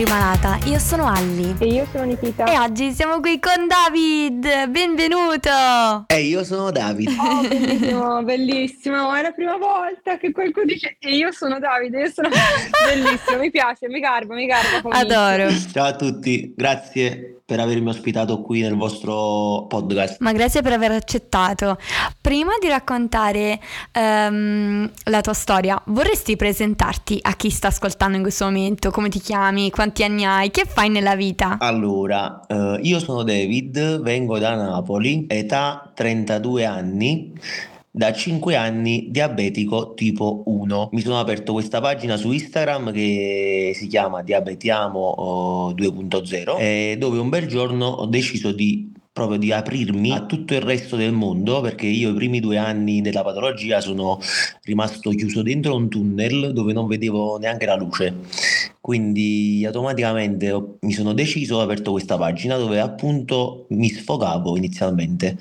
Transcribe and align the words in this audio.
Sembri 0.00 0.18
Malata, 0.18 0.58
io 0.64 0.78
sono 0.78 1.06
Alli. 1.06 1.54
E 1.58 1.66
io 1.66 1.86
sono 1.92 2.04
Nikita. 2.04 2.44
E 2.44 2.58
oggi 2.58 2.90
siamo 2.92 3.20
qui 3.20 3.38
con 3.38 3.66
David, 3.68 4.70
benvenuto! 4.70 6.04
E 6.06 6.22
io 6.22 6.42
sono 6.42 6.70
David. 6.70 7.10
Oh, 7.18 7.46
bellissimo, 7.46 8.22
bellissimo, 8.22 9.14
è 9.14 9.20
la 9.20 9.32
prima 9.32 9.58
volta 9.58 10.16
che 10.16 10.32
qualcuno 10.32 10.64
dice 10.64 10.96
e 10.98 11.16
io 11.16 11.32
sono 11.32 11.58
Davide, 11.58 12.00
io 12.00 12.10
sono 12.10 12.30
bellissimo, 12.86 13.40
mi 13.40 13.50
piace, 13.50 13.88
mi 13.88 14.00
garba, 14.00 14.34
mi 14.34 14.46
garba. 14.46 14.88
Adoro. 14.88 15.50
Ciao 15.70 15.88
a 15.88 15.96
tutti, 15.96 16.54
grazie 16.56 17.40
per 17.50 17.58
avermi 17.58 17.88
ospitato 17.88 18.42
qui 18.42 18.60
nel 18.60 18.76
vostro 18.76 19.66
podcast. 19.66 20.20
Ma 20.20 20.30
grazie 20.30 20.62
per 20.62 20.72
aver 20.72 20.92
accettato. 20.92 21.78
Prima 22.20 22.52
di 22.60 22.68
raccontare 22.68 23.58
um, 23.92 24.88
la 25.06 25.20
tua 25.20 25.32
storia, 25.32 25.82
vorresti 25.86 26.36
presentarti 26.36 27.18
a 27.20 27.34
chi 27.34 27.50
sta 27.50 27.66
ascoltando 27.66 28.14
in 28.14 28.22
questo 28.22 28.44
momento? 28.44 28.92
Come 28.92 29.08
ti 29.08 29.18
chiami? 29.18 29.68
Quanti 29.70 29.89
anni 29.98 30.24
hai? 30.24 30.50
Che 30.50 30.64
fai 30.64 30.88
nella 30.88 31.16
vita? 31.16 31.56
Allora, 31.58 32.40
eh, 32.46 32.78
io 32.82 32.98
sono 32.98 33.22
David, 33.22 34.00
vengo 34.00 34.38
da 34.38 34.54
Napoli, 34.54 35.26
età 35.28 35.90
32 35.94 36.64
anni 36.64 37.32
da 37.92 38.12
5 38.12 38.54
anni 38.54 39.08
diabetico 39.10 39.94
tipo 39.94 40.42
1. 40.46 40.90
Mi 40.92 41.00
sono 41.00 41.18
aperto 41.18 41.52
questa 41.52 41.80
pagina 41.80 42.16
su 42.16 42.30
Instagram 42.30 42.92
che 42.92 43.72
si 43.74 43.88
chiama 43.88 44.22
Diabetiamo 44.22 45.74
2.0 45.76 46.58
eh, 46.58 46.96
dove 46.98 47.18
un 47.18 47.28
bel 47.28 47.46
giorno 47.46 47.86
ho 47.86 48.06
deciso 48.06 48.52
di 48.52 48.92
proprio 49.12 49.38
di 49.38 49.52
aprirmi 49.52 50.12
a 50.12 50.24
tutto 50.24 50.54
il 50.54 50.60
resto 50.60 50.96
del 50.96 51.12
mondo 51.12 51.60
perché 51.60 51.86
io 51.86 52.10
i 52.10 52.14
primi 52.14 52.38
due 52.38 52.58
anni 52.58 53.00
della 53.00 53.22
patologia 53.22 53.80
sono 53.80 54.20
rimasto 54.62 55.10
chiuso 55.10 55.42
dentro 55.42 55.74
un 55.74 55.88
tunnel 55.88 56.52
dove 56.52 56.72
non 56.72 56.86
vedevo 56.86 57.36
neanche 57.38 57.66
la 57.66 57.74
luce 57.74 58.14
quindi 58.80 59.64
automaticamente 59.66 60.76
mi 60.80 60.92
sono 60.92 61.12
deciso 61.12 61.56
ho 61.56 61.60
aperto 61.60 61.90
questa 61.90 62.16
pagina 62.16 62.56
dove 62.56 62.78
appunto 62.78 63.66
mi 63.70 63.88
sfogavo 63.88 64.56
inizialmente 64.56 65.36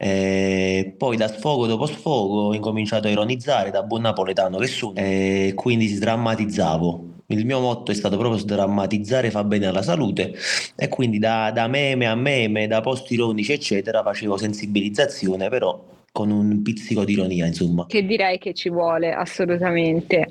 e 0.00 0.94
poi 0.96 1.16
da 1.16 1.26
sfogo 1.26 1.66
dopo 1.66 1.86
sfogo 1.86 2.46
ho 2.46 2.54
incominciato 2.54 3.08
a 3.08 3.10
ironizzare 3.10 3.72
da 3.72 3.82
buon 3.82 4.02
napoletano 4.02 4.58
che 4.58 4.68
sono 4.68 4.94
e 4.94 5.54
quindi 5.56 5.88
sdrammatizzavo. 5.88 7.07
Il 7.30 7.44
mio 7.44 7.60
motto 7.60 7.90
è 7.90 7.94
stato 7.94 8.16
proprio 8.16 8.40
sdrammatizzare 8.40 9.30
fa 9.30 9.44
bene 9.44 9.66
alla 9.66 9.82
salute 9.82 10.34
e 10.74 10.88
quindi 10.88 11.18
da, 11.18 11.50
da 11.50 11.66
meme 11.68 12.06
a 12.06 12.14
meme, 12.14 12.66
da 12.66 12.80
post 12.80 13.10
ironici 13.10 13.52
eccetera 13.52 14.02
facevo 14.02 14.38
sensibilizzazione 14.38 15.50
però 15.50 15.96
con 16.10 16.30
un 16.30 16.62
pizzico 16.62 17.04
di 17.04 17.12
ironia, 17.12 17.44
insomma. 17.44 17.84
Che 17.86 18.04
direi 18.06 18.38
che 18.38 18.54
ci 18.54 18.70
vuole 18.70 19.12
assolutamente. 19.12 20.26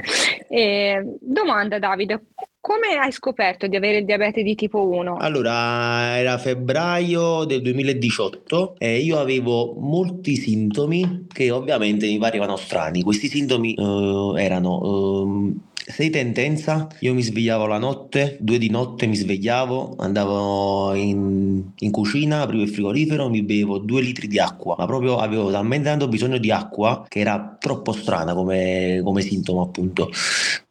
E, 0.49 1.17
domanda 1.21 1.77
Davide, 1.77 2.23
come 2.59 2.97
hai 2.99 3.11
scoperto 3.11 3.67
di 3.67 3.75
avere 3.75 3.99
il 3.99 4.05
diabete 4.05 4.41
di 4.41 4.55
tipo 4.55 4.85
1? 4.87 5.17
Allora, 5.17 6.17
era 6.17 6.37
febbraio 6.37 7.45
del 7.45 7.61
2018 7.61 8.75
e 8.77 8.97
io 8.97 9.19
avevo 9.19 9.75
molti 9.79 10.35
sintomi 10.35 11.27
che 11.31 11.51
ovviamente 11.51 12.07
mi 12.07 12.17
parevano 12.17 12.57
strani. 12.57 13.03
Questi 13.03 13.27
sintomi 13.27 13.75
uh, 13.77 14.35
erano 14.35 14.79
uh, 14.79 15.55
sei 15.87 16.09
tendenza, 16.09 16.89
io 16.99 17.13
mi 17.13 17.21
svegliavo 17.21 17.65
la 17.65 17.77
notte, 17.77 18.35
due 18.41 18.57
di 18.57 18.69
notte 18.69 19.05
mi 19.05 19.15
svegliavo, 19.15 19.95
andavo 19.97 20.93
in, 20.95 21.63
in, 21.77 21.91
cucina, 21.91 22.41
aprivo 22.41 22.63
il 22.63 22.69
frigorifero, 22.69 23.29
mi 23.29 23.41
bevo 23.41 23.77
due 23.77 24.01
litri 24.01 24.27
di 24.27 24.37
acqua, 24.37 24.75
ma 24.77 24.85
proprio 24.85 25.17
avevo 25.17 25.49
talmente 25.49 25.87
tanto 25.87 26.09
bisogno 26.09 26.39
di 26.39 26.51
acqua 26.51 27.05
che 27.07 27.19
era 27.19 27.55
troppo 27.57 27.93
strana 27.93 28.33
come, 28.33 28.99
come 29.01 29.21
sintomo 29.21 29.61
appunto. 29.61 30.09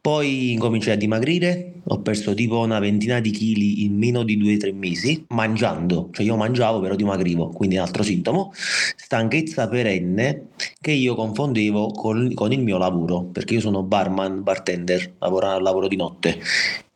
Poi 0.07 0.53
incominciai 0.53 0.95
a 0.95 0.97
dimagrire, 0.97 1.81
ho 1.85 2.01
perso 2.01 2.33
tipo 2.33 2.61
una 2.61 2.79
ventina 2.79 3.19
di 3.19 3.33
chili 3.33 3.83
in 3.83 3.99
meno 3.99 4.23
di 4.23 4.39
2-3 4.41 4.73
mesi, 4.73 5.25
mangiando, 5.31 6.11
cioè 6.13 6.25
io 6.25 6.37
mangiavo 6.37 6.79
però 6.79 6.95
dimagrivo, 6.95 7.49
quindi 7.49 7.75
un 7.75 7.83
altro 7.83 8.05
sintomo, 8.05 8.53
stanchezza 8.55 9.67
perenne 9.67 10.51
che 10.81 10.93
io 10.93 11.17
confondevo 11.17 11.89
con, 11.89 12.33
con 12.35 12.53
il 12.53 12.61
mio 12.61 12.79
lavoro, 12.79 13.25
perché 13.25 13.55
io 13.55 13.61
sono 13.61 13.83
barman, 13.83 14.45
bartender, 14.45 15.15
lavoro, 15.19 15.59
lavoro 15.59 15.89
di 15.89 15.97
notte 15.97 16.39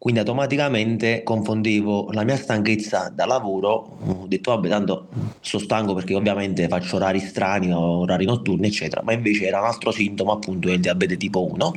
quindi 0.00 0.20
automaticamente 0.20 1.22
confondevo 1.22 2.08
la 2.12 2.24
mia 2.24 2.38
stanchezza 2.38 3.12
da 3.14 3.26
lavoro, 3.26 3.98
ho 4.02 4.24
detto 4.26 4.50
vabbè 4.52 4.66
tanto 4.66 5.08
sono 5.40 5.62
stanco 5.62 5.92
perché 5.92 6.14
ovviamente 6.14 6.68
faccio 6.68 6.96
orari 6.96 7.20
strani, 7.20 7.70
orari 7.70 8.24
notturni 8.24 8.68
eccetera, 8.68 9.02
ma 9.02 9.12
invece 9.12 9.46
era 9.46 9.60
un 9.60 9.66
altro 9.66 9.90
sintomo 9.90 10.32
appunto 10.32 10.68
del 10.68 10.80
diabete 10.80 11.18
tipo 11.18 11.46
1 11.52 11.74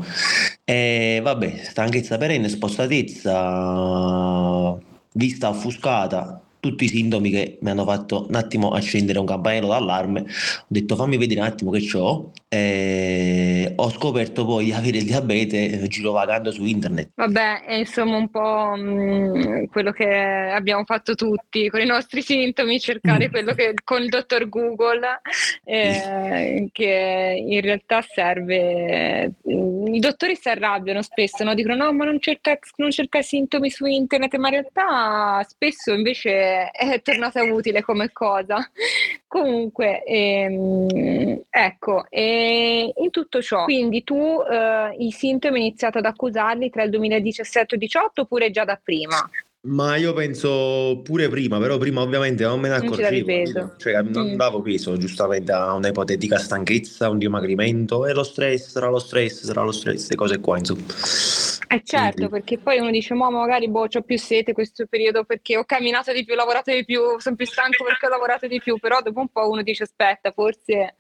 e 0.64 1.20
vabbè 1.22 1.64
stanchezza 1.64 2.18
perenne, 2.18 2.48
spostatezza, 2.48 4.78
vista 5.12 5.50
offuscata, 5.50 6.42
tutti 6.64 6.86
i 6.86 6.88
sintomi 6.88 7.30
che 7.30 7.58
mi 7.60 7.72
hanno 7.72 7.84
fatto 7.84 8.26
un 8.30 8.36
attimo 8.36 8.70
accendere 8.70 9.20
un 9.20 9.26
campanello 9.26 9.68
d'allarme. 9.68 10.22
Ho 10.22 10.66
detto 10.66 10.96
fammi 10.96 11.18
vedere 11.18 11.42
un 11.42 11.46
attimo 11.48 11.72
che 11.72 11.86
ho 11.98 12.32
e 12.48 13.74
ho 13.76 13.90
scoperto 13.90 14.46
poi 14.46 14.66
di 14.66 14.72
avere 14.72 15.00
il 15.00 15.04
diabete 15.04 15.82
eh, 15.82 15.88
girovagando 15.88 16.52
su 16.52 16.64
internet. 16.64 17.10
Vabbè, 17.16 17.66
è 17.66 17.74
insomma 17.74 18.16
un 18.16 18.30
po' 18.30 18.76
mh, 18.78 18.82
mm, 18.82 19.64
quello 19.66 19.92
che 19.92 20.08
abbiamo 20.08 20.86
fatto 20.86 21.16
tutti 21.16 21.68
con 21.68 21.82
i 21.82 21.86
nostri 21.86 22.22
sintomi, 22.22 22.80
cercare 22.80 23.30
quello 23.30 23.54
che 23.54 23.74
con 23.84 24.02
il 24.02 24.08
dottor 24.08 24.48
Google, 24.48 25.20
eh, 25.66 26.70
che 26.72 27.44
in 27.46 27.60
realtà 27.60 28.02
serve. 28.08 29.34
I 29.44 30.00
dottori 30.00 30.38
si 30.38 30.48
arrabbiano 30.48 31.02
spesso, 31.02 31.44
no? 31.44 31.54
dicono 31.54 31.76
no, 31.76 31.92
ma 31.92 32.06
non 32.06 32.22
cerca, 32.22 32.58
non 32.78 32.90
cerca 32.90 33.22
sintomi 33.22 33.70
su 33.70 33.86
internet, 33.86 34.36
ma 34.38 34.48
in 34.48 34.54
realtà 34.54 35.46
spesso 35.46 35.92
invece 35.92 36.53
è 36.72 37.02
tornata 37.02 37.44
utile 37.44 37.82
come 37.82 38.12
cosa. 38.12 38.58
Comunque, 39.28 40.04
ehm, 40.04 41.42
ecco, 41.50 42.06
e 42.10 42.94
in 42.96 43.10
tutto 43.10 43.42
ciò, 43.42 43.64
quindi 43.64 44.04
tu 44.04 44.42
eh, 44.50 44.96
i 45.00 45.12
sintomi 45.12 45.60
hai 45.60 45.68
iniziato 45.68 45.98
ad 45.98 46.06
accusarli 46.06 46.70
tra 46.70 46.84
il 46.84 46.90
2017 46.90 47.60
e 47.60 47.78
il 47.78 47.80
2018 47.80 48.22
oppure 48.22 48.52
già 48.52 48.66
da 48.66 48.80
prima? 48.82 49.30
Ma 49.66 49.96
io 49.96 50.12
penso 50.12 51.00
pure 51.06 51.30
prima, 51.30 51.58
però 51.58 51.78
prima 51.78 52.02
ovviamente 52.02 52.44
non 52.44 52.60
me 52.60 52.68
ne 52.68 52.76
accorgevo, 52.76 53.76
cioè 53.78 54.02
non 54.02 54.34
mm. 54.34 54.36
davo 54.36 54.62
peso 54.62 54.98
giustamente 54.98 55.54
a 55.54 55.72
un'ipotetica 55.74 56.38
stanchezza, 56.38 57.10
un 57.10 57.18
dimagrimento 57.18 58.06
e 58.06 58.12
lo 58.12 58.24
stress, 58.24 58.72
sarà 58.72 58.90
lo 58.90 59.00
stress, 59.00 59.46
sarà 59.46 59.64
lo 59.64 59.72
stress, 59.72 59.94
queste 59.94 60.16
cose 60.16 60.40
qua 60.42 60.58
insomma. 60.58 60.84
Eh 61.74 61.82
certo, 61.84 62.28
Quindi. 62.28 62.34
perché 62.34 62.58
poi 62.60 62.78
uno 62.78 62.92
dice, 62.92 63.16
ma 63.16 63.32
magari 63.32 63.68
boh, 63.68 63.88
ho 63.92 64.02
più 64.04 64.18
sete 64.20 64.54
questo 64.54 64.86
periodo 64.86 65.24
perché 65.24 65.58
ho 65.58 65.64
camminato 65.64 66.14
di 66.14 66.24
più, 66.24 66.34
ho 66.34 66.38
lavorato 66.38 66.72
di 66.72 66.86
più, 66.86 67.02
sono 67.18 67.36
più 67.36 67.48
stanco 67.48 67.84
perché 67.84 68.06
ho 68.06 68.10
lavorato 68.10 68.46
di 68.46 68.60
più, 68.60 68.78
però 68.78 69.02
dopo 69.02 69.22
un 69.22 69.30
po' 69.30 69.50
uno 69.50 69.64
dice, 69.64 69.82
aspetta, 69.84 70.32
forse 70.32 70.96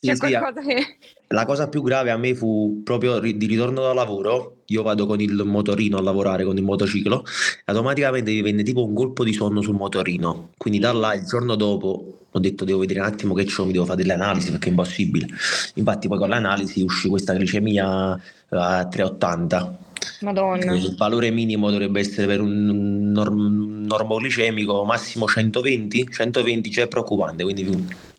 c'è 0.00 0.14
sì, 0.14 0.18
qualcosa 0.18 0.62
sì, 0.62 0.66
che... 0.66 0.96
La 1.28 1.44
cosa 1.44 1.68
più 1.68 1.80
grave 1.82 2.10
a 2.10 2.16
me 2.16 2.34
fu 2.34 2.80
proprio 2.82 3.20
di 3.20 3.46
ritorno 3.46 3.82
da 3.82 3.92
lavoro, 3.92 4.62
io 4.66 4.82
vado 4.82 5.06
con 5.06 5.20
il 5.20 5.42
motorino 5.44 5.96
a 5.96 6.02
lavorare, 6.02 6.44
con 6.44 6.56
il 6.56 6.64
motociclo, 6.64 7.24
automaticamente 7.66 8.32
mi 8.32 8.42
venne 8.42 8.64
tipo 8.64 8.84
un 8.84 8.94
colpo 8.94 9.22
di 9.22 9.32
sonno 9.32 9.60
sul 9.60 9.76
motorino, 9.76 10.50
quindi 10.56 10.80
da 10.80 10.92
là 10.92 11.14
il 11.14 11.24
giorno 11.24 11.54
dopo 11.54 12.18
ho 12.28 12.38
detto 12.40 12.64
devo 12.64 12.80
vedere 12.80 12.98
un 12.98 13.06
attimo 13.06 13.32
che 13.32 13.44
c'ho, 13.44 13.64
mi 13.64 13.72
devo 13.72 13.84
fare 13.84 13.98
delle 13.98 14.14
analisi 14.14 14.50
perché 14.50 14.66
è 14.66 14.70
impossibile. 14.70 15.28
Infatti 15.74 16.08
poi 16.08 16.18
con 16.18 16.28
l'analisi 16.28 16.82
uscì 16.82 17.08
questa 17.08 17.32
glicemia 17.32 18.20
a 18.48 18.86
380 18.86 19.84
Madonna. 20.20 20.74
Il 20.74 20.94
valore 20.96 21.30
minimo 21.30 21.70
dovrebbe 21.70 22.00
essere 22.00 22.26
per 22.26 22.40
un 22.40 23.10
norm- 23.12 23.84
normoglicemico 23.86 24.84
massimo 24.84 25.26
120, 25.26 26.08
120 26.10 26.70
cioè 26.70 26.84
è 26.84 26.88
preoccupante, 26.88 27.42
quindi 27.42 27.64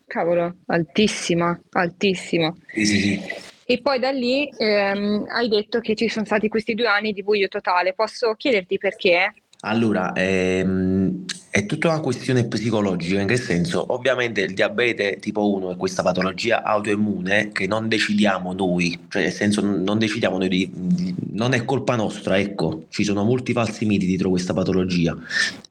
Cavolo, 0.07 0.55
altissima, 0.67 1.59
altissima. 1.71 2.55
Sì, 2.73 2.85
sì, 2.85 2.99
sì. 2.99 3.21
E 3.69 3.81
poi 3.81 3.99
da 3.99 4.11
lì 4.11 4.49
ehm, 4.57 5.25
hai 5.27 5.49
detto 5.49 5.81
che 5.81 5.93
ci 5.93 6.07
sono 6.07 6.25
stati 6.25 6.47
questi 6.47 6.73
due 6.73 6.87
anni 6.87 7.11
di 7.11 7.21
buio 7.21 7.49
totale. 7.49 7.93
Posso 7.93 8.33
chiederti 8.35 8.77
perché? 8.77 9.33
Allora, 9.61 10.13
ehm, 10.13 11.25
è 11.49 11.65
tutta 11.65 11.87
una 11.87 11.99
questione 11.99 12.45
psicologica, 12.45 13.19
in 13.19 13.27
che 13.27 13.37
senso? 13.37 13.91
Ovviamente 13.91 14.41
il 14.41 14.53
diabete 14.53 15.17
tipo 15.19 15.51
1 15.55 15.71
è 15.71 15.75
questa 15.75 16.03
patologia 16.03 16.61
autoimmune 16.61 17.49
che 17.51 17.65
non 17.65 17.87
decidiamo 17.87 18.53
noi, 18.53 18.97
cioè 19.09 19.23
nel 19.23 19.31
senso 19.31 19.61
non 19.61 19.97
decidiamo 19.97 20.37
noi, 20.37 20.49
di, 20.49 20.69
di, 20.71 21.15
non 21.31 21.53
è 21.53 21.65
colpa 21.65 21.95
nostra, 21.95 22.37
ecco, 22.37 22.85
ci 22.89 23.03
sono 23.03 23.23
molti 23.23 23.53
falsi 23.53 23.85
miti 23.85 24.05
dietro 24.05 24.29
questa 24.29 24.53
patologia. 24.53 25.17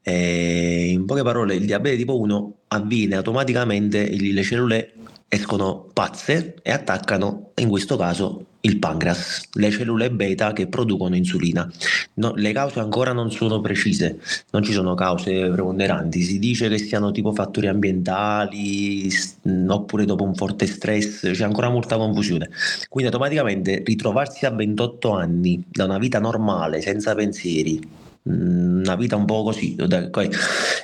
E 0.01 0.89
in 0.89 1.05
poche 1.05 1.23
parole, 1.23 1.55
il 1.55 1.65
diabete 1.65 1.95
tipo 1.95 2.19
1 2.19 2.53
avviene 2.67 3.15
automaticamente, 3.15 4.09
le 4.09 4.43
cellule 4.43 4.91
escono 5.29 5.89
pazze 5.93 6.55
e 6.61 6.71
attaccano 6.71 7.51
in 7.55 7.69
questo 7.69 7.97
caso 7.97 8.45
il 8.61 8.79
pancreas, 8.79 9.49
le 9.53 9.71
cellule 9.71 10.11
beta 10.11 10.51
che 10.51 10.67
producono 10.67 11.15
insulina. 11.15 11.69
No, 12.15 12.33
le 12.35 12.51
cause 12.51 12.79
ancora 12.79 13.13
non 13.13 13.31
sono 13.31 13.61
precise, 13.61 14.19
non 14.51 14.63
ci 14.63 14.73
sono 14.73 14.93
cause 14.93 15.49
preponderanti, 15.49 16.21
si 16.21 16.39
dice 16.39 16.67
che 16.67 16.77
siano 16.77 17.11
tipo 17.11 17.33
fattori 17.33 17.67
ambientali 17.67 19.09
oppure 19.67 20.05
dopo 20.05 20.23
un 20.23 20.35
forte 20.35 20.65
stress, 20.65 21.31
c'è 21.31 21.43
ancora 21.43 21.69
molta 21.69 21.97
confusione. 21.97 22.49
Quindi 22.89 23.11
automaticamente 23.11 23.83
ritrovarsi 23.85 24.45
a 24.45 24.51
28 24.51 25.11
anni 25.11 25.63
da 25.67 25.85
una 25.85 25.97
vita 25.97 26.19
normale, 26.19 26.81
senza 26.81 27.15
pensieri, 27.15 28.05
una 28.27 28.95
vita 28.95 29.15
un 29.15 29.25
po' 29.25 29.43
così, 29.43 29.75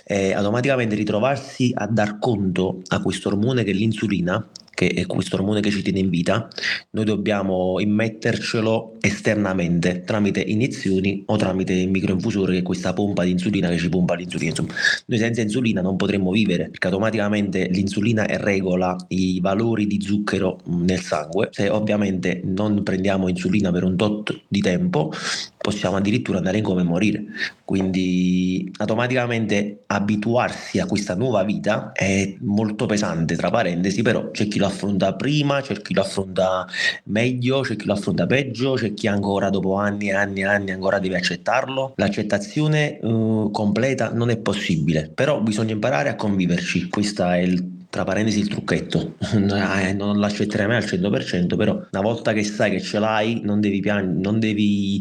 eh, 0.06 0.34
automaticamente 0.34 0.96
ritrovarsi 0.96 1.72
a 1.74 1.88
dar 1.88 2.20
conto 2.20 2.82
a 2.88 3.02
questo 3.02 3.30
ormone 3.30 3.64
che 3.64 3.72
è 3.72 3.74
l'insulina, 3.74 4.46
che 4.74 4.88
è 4.88 5.06
questo 5.06 5.36
ormone 5.36 5.62
che 5.62 5.70
ci 5.70 5.82
tiene 5.82 6.00
in 6.00 6.10
vita, 6.10 6.48
noi 6.92 7.06
dobbiamo 7.06 7.80
immettercelo 7.80 8.96
esternamente 9.00 10.04
tramite 10.06 10.40
iniezioni 10.42 11.24
o 11.28 11.36
tramite 11.36 11.86
microinfusore 11.86 12.54
che 12.54 12.60
è 12.60 12.64
questa 12.64 12.94
pompa 12.94 13.24
di 13.24 13.32
insulina 13.32 13.70
che 13.70 13.78
ci 13.78 13.90
pompa 13.90 14.16
l'insulina. 14.16 14.50
Insomma, 14.50 14.74
noi 15.06 15.20
senza 15.20 15.42
insulina 15.42 15.82
non 15.82 15.96
potremmo 15.96 16.32
vivere 16.32 16.70
perché 16.70 16.88
automaticamente 16.88 17.68
l'insulina 17.68 18.26
regola 18.26 18.96
i 19.10 19.40
valori 19.40 19.88
di 19.88 20.02
zucchero 20.02 20.60
nel 20.66 21.00
sangue. 21.02 21.50
Se 21.52 21.70
ovviamente 21.70 22.42
non 22.44 22.84
prendiamo 22.84 23.28
insulina 23.28 23.72
per 23.72 23.84
un 23.84 23.96
tot 23.96 24.42
di 24.48 24.62
tempo, 24.62 25.12
possiamo 25.58 25.96
addirittura 25.96 26.40
andare 26.40 26.58
in 26.58 26.64
coma 26.64 26.82
e 26.82 26.84
morire. 26.84 27.24
Quindi 27.64 28.72
automaticamente 28.78 29.84
abituarsi 29.88 30.80
a 30.80 30.86
questa 30.86 31.16
nuova 31.16 31.44
vita 31.44 31.92
è 31.94 32.36
molto 32.42 32.86
pesante, 32.86 33.36
tra 33.36 33.50
parentesi, 33.50 34.02
però 34.02 34.30
c'è 34.32 34.48
chi 34.48 34.60
lo 34.64 34.68
affronta 34.70 35.14
prima, 35.14 35.62
c'è 35.62 35.82
chi 35.82 35.94
lo 35.94 36.02
affronta 36.02 36.66
meglio, 37.06 37.62
c'è 37.62 37.76
chi 37.76 37.86
lo 37.86 37.94
affronta 37.94 38.26
peggio, 38.26 38.74
c'è 38.74 38.94
chi 38.94 39.08
ancora 39.08 39.50
dopo 39.50 39.76
anni 39.76 40.10
e 40.10 40.14
anni 40.14 40.42
e 40.42 40.46
anni 40.46 40.72
ancora 40.72 41.00
deve 41.00 41.18
accettarlo. 41.18 41.94
L'accettazione 41.98 43.00
uh, 43.02 43.52
completa 43.52 44.12
non 44.12 44.30
è 44.30 44.38
possibile, 44.38 45.12
però 45.14 45.42
bisogna 45.42 45.74
imparare 45.74 46.10
a 46.10 46.16
conviverci. 46.16 46.88
Questo 46.90 47.24
è 47.28 47.38
il 47.38 47.72
tra 47.94 48.04
parentesi 48.06 48.40
il 48.40 48.48
trucchetto, 48.48 49.18
eh, 49.38 49.94
non 49.94 50.18
l'accetterai 50.18 50.66
mai 50.66 50.78
al 50.78 50.84
100%, 50.84 51.56
però 51.56 51.80
una 51.92 52.02
volta 52.02 52.34
che 52.34 52.44
sai 52.44 52.72
che 52.72 52.82
ce 52.82 52.98
l'hai 52.98 53.42
non 53.44 53.62
devi, 53.62 53.82
pian- 53.82 54.18
non 54.20 54.40
devi, 54.40 55.00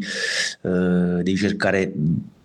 eh, 0.60 0.68
devi 1.22 1.36
cercare 1.36 1.90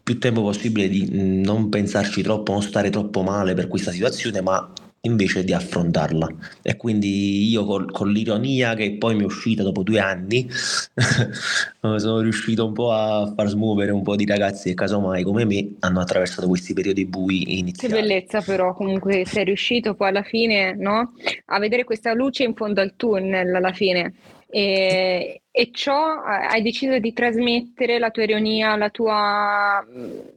più 0.01 0.17
tempo 0.19 0.41
possibile 0.43 0.87
di 0.87 1.41
non 1.43 1.67
pensarci 1.67 2.21
troppo, 2.21 2.53
non 2.53 2.61
stare 2.61 2.89
troppo 2.89 3.23
male 3.23 3.55
per 3.55 3.67
questa 3.67 3.91
situazione, 3.91 4.39
ma 4.39 4.71
invece 5.01 5.43
di 5.43 5.53
affrontarla. 5.53 6.27
E 6.61 6.75
quindi 6.75 7.47
io 7.49 7.65
col, 7.65 7.91
con 7.91 8.11
l'ironia 8.11 8.73
che 8.75 8.97
poi 8.97 9.15
mi 9.15 9.21
è 9.21 9.25
uscita 9.25 9.63
dopo 9.63 9.83
due 9.83 9.99
anni, 9.99 10.47
sono 11.79 12.19
riuscito 12.19 12.65
un 12.65 12.73
po' 12.73 12.91
a 12.91 13.31
far 13.35 13.47
smuovere 13.47 13.91
un 13.91 14.03
po' 14.03 14.15
di 14.15 14.25
ragazzi 14.25 14.69
che 14.69 14.75
casomai 14.75 15.23
come 15.23 15.45
me 15.45 15.75
hanno 15.79 15.99
attraversato 15.99 16.47
questi 16.47 16.73
periodi 16.73 17.05
bui 17.05 17.59
iniziali. 17.59 17.93
Che 17.93 17.99
bellezza 17.99 18.41
però 18.41 18.73
comunque 18.73 19.25
sei 19.25 19.45
riuscito 19.45 19.95
poi 19.95 20.09
alla 20.09 20.23
fine 20.23 20.75
no? 20.75 21.13
a 21.45 21.59
vedere 21.59 21.83
questa 21.83 22.13
luce 22.13 22.43
in 22.43 22.53
fondo 22.53 22.81
al 22.81 22.93
tunnel 22.95 23.55
alla 23.55 23.73
fine. 23.73 24.13
E, 24.49 25.41
e 25.51 25.69
ciò 25.73 26.21
hai 26.23 26.61
deciso 26.61 26.99
di 26.99 27.11
trasmettere 27.11 27.99
la 27.99 28.11
tua 28.11 28.23
ironia, 28.23 28.75
la 28.77 28.89
tua... 28.89 29.85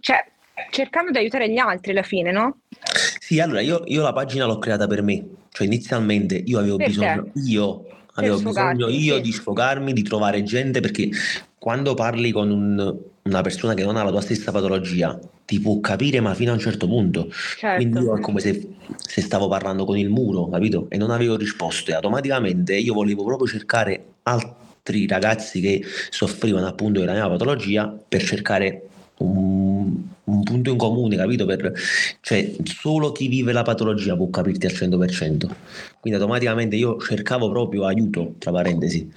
cioè 0.00 0.24
cercando 0.70 1.10
di 1.10 1.18
aiutare 1.18 1.50
gli 1.50 1.58
altri 1.58 1.92
alla 1.92 2.02
fine, 2.02 2.32
no? 2.32 2.58
Sì, 3.18 3.40
allora 3.40 3.60
io, 3.60 3.82
io 3.86 4.02
la 4.02 4.12
pagina 4.12 4.46
l'ho 4.46 4.58
creata 4.58 4.86
per 4.86 5.02
me, 5.02 5.24
cioè 5.50 5.66
inizialmente 5.66 6.36
io 6.36 6.58
avevo 6.58 6.76
per 6.76 6.86
bisogno, 6.88 7.30
io 7.34 7.84
avevo 8.14 8.38
bisogno 8.40 8.88
io 8.88 9.16
sì. 9.16 9.20
di 9.22 9.32
sfogarmi, 9.32 9.92
di 9.92 10.02
trovare 10.02 10.42
gente 10.42 10.80
perché 10.80 11.08
quando 11.58 11.94
parli 11.94 12.32
con 12.32 12.50
un, 12.50 12.98
una 13.22 13.40
persona 13.42 13.74
che 13.74 13.84
non 13.84 13.96
ha 13.96 14.02
la 14.02 14.10
tua 14.10 14.20
stessa 14.20 14.50
patologia 14.50 15.18
ti 15.44 15.60
può 15.60 15.78
capire 15.80 16.20
ma 16.20 16.34
fino 16.34 16.50
a 16.50 16.54
un 16.54 16.60
certo 16.60 16.86
punto 16.86 17.28
certo. 17.30 17.76
quindi 17.76 18.00
io 18.00 18.16
è 18.16 18.20
come 18.20 18.40
se, 18.40 18.76
se, 18.96 19.20
stavo 19.20 19.48
parlando 19.48 19.84
con 19.84 19.98
il 19.98 20.08
muro 20.08 20.48
capito 20.48 20.86
e 20.88 20.96
non 20.96 21.10
avevo 21.10 21.36
risposte 21.36 21.92
automaticamente 21.92 22.74
io 22.74 22.94
volevo 22.94 23.24
proprio 23.24 23.46
cercare 23.46 24.04
altri 24.22 25.06
ragazzi 25.06 25.60
che 25.60 25.84
soffrivano 26.10 26.66
appunto 26.66 27.00
della 27.00 27.12
mia 27.12 27.28
patologia 27.28 27.94
per 28.08 28.22
cercare 28.22 28.82
un, 29.18 29.59
un, 30.30 30.42
punto 30.42 30.70
in 30.70 30.76
comune, 30.76 31.16
capito? 31.16 31.46
Per, 31.46 31.72
cioè, 32.20 32.54
solo 32.64 33.12
chi 33.12 33.28
vive 33.28 33.52
la 33.52 33.62
patologia 33.62 34.16
può 34.16 34.28
capirti 34.30 34.66
al 34.66 34.72
100%. 34.72 35.48
Quindi 36.00 36.18
automaticamente 36.18 36.76
io 36.76 36.98
cercavo 36.98 37.50
proprio 37.50 37.84
aiuto, 37.84 38.34
tra 38.38 38.52
parentesi. 38.52 39.10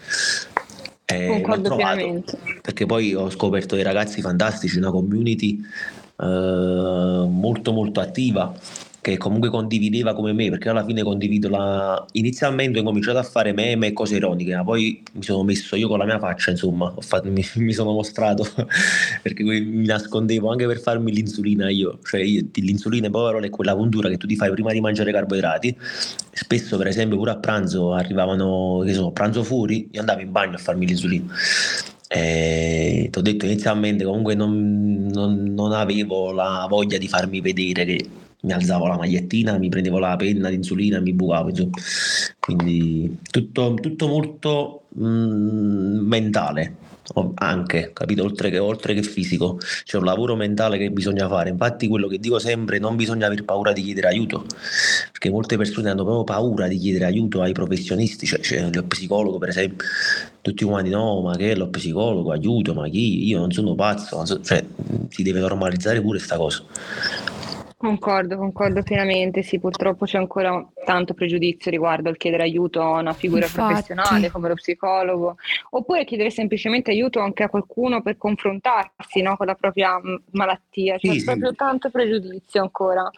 Eh, 1.06 1.28
Concordo 1.28 1.76
pienamente. 1.76 2.38
Perché 2.62 2.86
poi 2.86 3.14
ho 3.14 3.30
scoperto 3.30 3.76
dei 3.76 3.84
ragazzi 3.84 4.22
fantastici, 4.22 4.78
una 4.78 4.92
community 4.92 5.60
eh, 6.20 7.26
molto 7.28 7.72
molto 7.72 8.00
attiva 8.00 8.54
che 9.04 9.18
comunque 9.18 9.50
condivideva 9.50 10.14
come 10.14 10.32
me, 10.32 10.50
perché 10.50 10.70
alla 10.70 10.86
fine 10.86 11.04
condivido 11.04 11.50
la... 11.50 12.06
Inizialmente 12.14 12.80
ho 12.80 12.84
cominciato 12.84 13.18
a 13.18 13.24
fare 13.24 13.52
meme 13.52 13.88
e 13.88 13.94
cose 13.94 14.16
ironiche, 14.16 14.56
ma 14.56 14.64
poi 14.64 15.04
mi 15.12 15.24
sono 15.24 15.44
messo 15.44 15.76
io 15.76 15.90
con 15.90 15.98
la 15.98 16.06
mia 16.06 16.20
faccia, 16.20 16.52
insomma, 16.52 16.94
fatto, 17.00 17.30
mi, 17.30 17.46
mi, 17.56 17.74
sono 17.74 17.92
mostrato, 17.92 18.48
perché 19.22 19.44
mi 19.44 19.86
nascondevo 19.86 20.50
anche 20.50 20.66
per 20.68 20.80
farmi 20.80 21.12
l'insulina 21.12 21.70
io, 21.70 22.00
cioè 22.06 22.22
io, 22.22 22.48
l'insulina 22.54 23.10
parole 23.10 23.48
è 23.48 23.50
quella 23.50 23.76
puntura 23.76 24.08
che 24.08 24.16
tu 24.16 24.26
ti 24.26 24.38
fai 24.38 24.52
prima 24.52 24.72
di 24.72 24.80
mangiare 24.80 25.12
carboidrati, 25.12 25.78
spesso 26.32 26.78
per 26.78 26.88
esempio 26.88 27.18
pure 27.18 27.32
a 27.32 27.38
pranzo 27.38 27.92
arrivavano, 27.92 28.84
che 28.86 28.94
so, 28.94 29.12
pranzo 29.12 29.44
fuori, 29.44 29.90
io 29.92 30.00
andavo 30.00 30.22
in 30.22 30.32
bagno 30.32 30.56
a 30.56 30.60
farmi 30.60 30.86
l'insulina. 30.86 31.26
E 32.08 33.10
ti 33.12 33.20
ho 33.20 33.22
detto 33.22 33.46
inizialmente 33.46 34.06
comunque 34.06 34.36
non, 34.36 35.08
non, 35.12 35.52
non 35.54 35.74
avevo 35.74 36.32
la 36.32 36.68
voglia 36.70 36.98
di 37.00 37.08
farmi 37.08 37.42
vedere 37.42 37.86
che 37.86 38.06
mi 38.44 38.52
alzavo 38.52 38.88
la 38.88 38.98
magliettina, 38.98 39.58
mi 39.58 39.70
prendevo 39.70 40.00
la 40.00 40.16
penna 40.16 40.50
di 40.50 40.56
insulina 40.56 40.98
e 40.98 41.02
mi 41.02 41.14
bucavo, 41.14 41.50
insomma. 41.50 41.78
Quindi 42.40 43.18
tutto, 43.30 43.74
tutto 43.76 44.08
molto 44.08 44.84
mm, 45.00 46.06
mentale, 46.08 46.76
anche, 47.36 47.92
capito? 47.94 48.24
Oltre 48.24 48.50
che, 48.50 48.60
oltre 48.60 48.94
che 48.94 49.04
fisico, 49.04 49.58
c'è 49.84 49.98
un 49.98 50.06
lavoro 50.06 50.36
mentale 50.36 50.78
che 50.78 50.90
bisogna 50.90 51.28
fare. 51.28 51.50
Infatti, 51.50 51.88
quello 51.88 52.08
che 52.08 52.20
dico 52.20 52.40
sempre, 52.40 52.80
non 52.80 52.96
bisogna 52.96 53.28
aver 53.28 53.44
paura 53.44 53.72
di 53.74 53.82
chiedere 53.82 54.08
aiuto, 54.08 54.46
perché 55.12 55.30
molte 55.30 55.58
persone 55.58 55.90
hanno 55.90 56.04
proprio 56.04 56.24
paura 56.24 56.68
di 56.68 56.78
chiedere 56.78 57.06
aiuto 57.06 57.42
ai 57.42 57.54
professionisti, 57.54 58.26
cioè, 58.26 58.40
cioè 58.40 58.70
lo 58.72 58.84
psicologo, 58.84 59.38
per 59.38 59.50
esempio. 59.50 59.88
Tutti 60.42 60.66
quanti, 60.66 60.90
no, 60.90 61.22
ma 61.22 61.36
che 61.38 61.56
lo 61.56 61.70
psicologo, 61.70 62.32
aiuto, 62.32 62.74
ma 62.74 62.90
chi? 62.90 63.26
Io 63.28 63.40
non 63.40 63.52
sono 63.52 63.76
pazzo, 63.76 64.26
so, 64.26 64.42
cioè, 64.42 64.64
si 65.10 65.24
deve 65.24 65.40
normalizzare 65.40 66.02
pure 66.02 66.18
questa 66.18 66.36
cosa. 66.38 66.64
Concordo, 67.84 68.38
concordo 68.38 68.82
pienamente. 68.82 69.44
Sì, 69.44 69.60
purtroppo 69.60 70.06
c'è 70.06 70.18
ancora 70.18 70.66
tanto 70.86 71.14
pregiudizio 71.14 71.70
riguardo 71.70 72.08
al 72.08 72.16
chiedere 72.16 72.44
aiuto 72.44 72.82
a 72.82 73.00
una 73.02 73.12
figura 73.12 73.44
Infatti. 73.44 73.62
professionale 73.62 74.32
come 74.32 74.48
lo 74.48 74.54
psicologo, 74.54 75.36
oppure 75.72 76.06
chiedere 76.06 76.30
semplicemente 76.30 76.92
aiuto 76.92 77.20
anche 77.20 77.44
a 77.44 77.50
qualcuno 77.50 78.02
per 78.02 78.16
confrontarsi 78.18 79.22
no, 79.22 79.36
con 79.36 79.48
la 79.48 79.56
propria 79.56 80.00
malattia. 80.32 80.98
C'è 80.98 81.12
sì, 81.12 81.26
proprio 81.26 81.50
sì. 81.50 81.56
tanto 81.58 81.90
pregiudizio 81.90 82.62
ancora. 82.62 83.10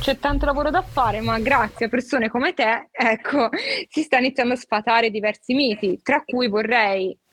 C'è 0.00 0.18
tanto 0.18 0.46
lavoro 0.46 0.70
da 0.70 0.80
fare, 0.80 1.20
ma 1.20 1.38
grazie 1.38 1.84
a 1.84 1.88
persone 1.90 2.30
come 2.30 2.54
te, 2.54 2.88
ecco, 2.92 3.50
si 3.90 4.00
sta 4.00 4.16
iniziando 4.16 4.54
a 4.54 4.56
sfatare 4.56 5.10
diversi 5.10 5.52
miti, 5.52 6.00
tra 6.02 6.22
cui 6.24 6.48
vorrei 6.48 7.14
Mm, 7.14 7.25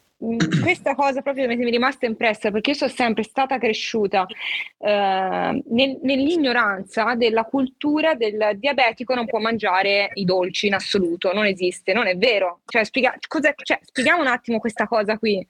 questa 0.62 0.96
cosa 0.96 1.22
proprio 1.22 1.48
mi 1.48 1.58
è 1.58 1.70
rimasta 1.70 2.06
impressa 2.06 2.50
perché 2.50 2.72
io 2.72 2.76
sono 2.78 2.92
sempre 2.92 3.24
stata 3.24 3.58
cresciuta 3.58 4.26
eh, 4.78 5.64
nel, 5.66 6.00
nell'ignoranza 6.02 7.16
della 7.16 7.44
cultura 7.44 8.16
del 8.16 8.52
diabetico 8.56 9.14
non 9.14 9.26
può 9.26 9.40
mangiare 9.40 10.12
i 10.14 10.24
dolci 10.24 10.68
in 10.68 10.76
assoluto, 10.76 11.34
non 11.34 11.46
esiste, 11.46 11.94
non 11.94 12.08
è 12.08 12.18
vero. 12.18 12.62
Cioè, 12.66 12.84
spiega, 12.86 13.16
cioè, 13.18 13.80
spieghiamo 13.82 14.22
un 14.22 14.28
attimo 14.28 14.60
questa 14.60 14.88
cosa 14.88 15.18
qui. 15.18 15.46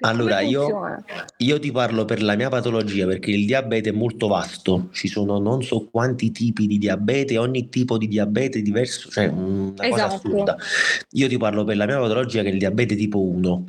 Allora, 0.00 0.40
io, 0.40 1.02
io, 1.38 1.58
ti 1.58 1.72
parlo 1.72 2.04
per 2.04 2.22
la 2.22 2.36
mia 2.36 2.50
patologia 2.50 3.06
perché 3.06 3.30
il 3.30 3.46
diabete 3.46 3.90
è 3.90 3.92
molto 3.92 4.26
vasto, 4.26 4.88
ci 4.92 5.08
sono 5.08 5.38
non 5.38 5.62
so 5.62 5.88
quanti 5.90 6.30
tipi 6.32 6.66
di 6.66 6.76
diabete, 6.76 7.38
ogni 7.38 7.70
tipo 7.70 7.96
di 7.96 8.06
diabete 8.06 8.58
è 8.58 8.62
diverso, 8.62 9.08
cioè 9.08 9.26
una 9.28 9.72
esatto. 9.78 9.88
cosa 9.88 10.04
assurda. 10.04 10.56
Io 11.12 11.28
ti 11.28 11.38
parlo 11.38 11.64
per 11.64 11.76
la 11.76 11.86
mia 11.86 11.98
patologia 11.98 12.42
che 12.42 12.50
è 12.50 12.52
il 12.52 12.58
diabete 12.58 12.94
tipo 12.94 13.22
1, 13.22 13.64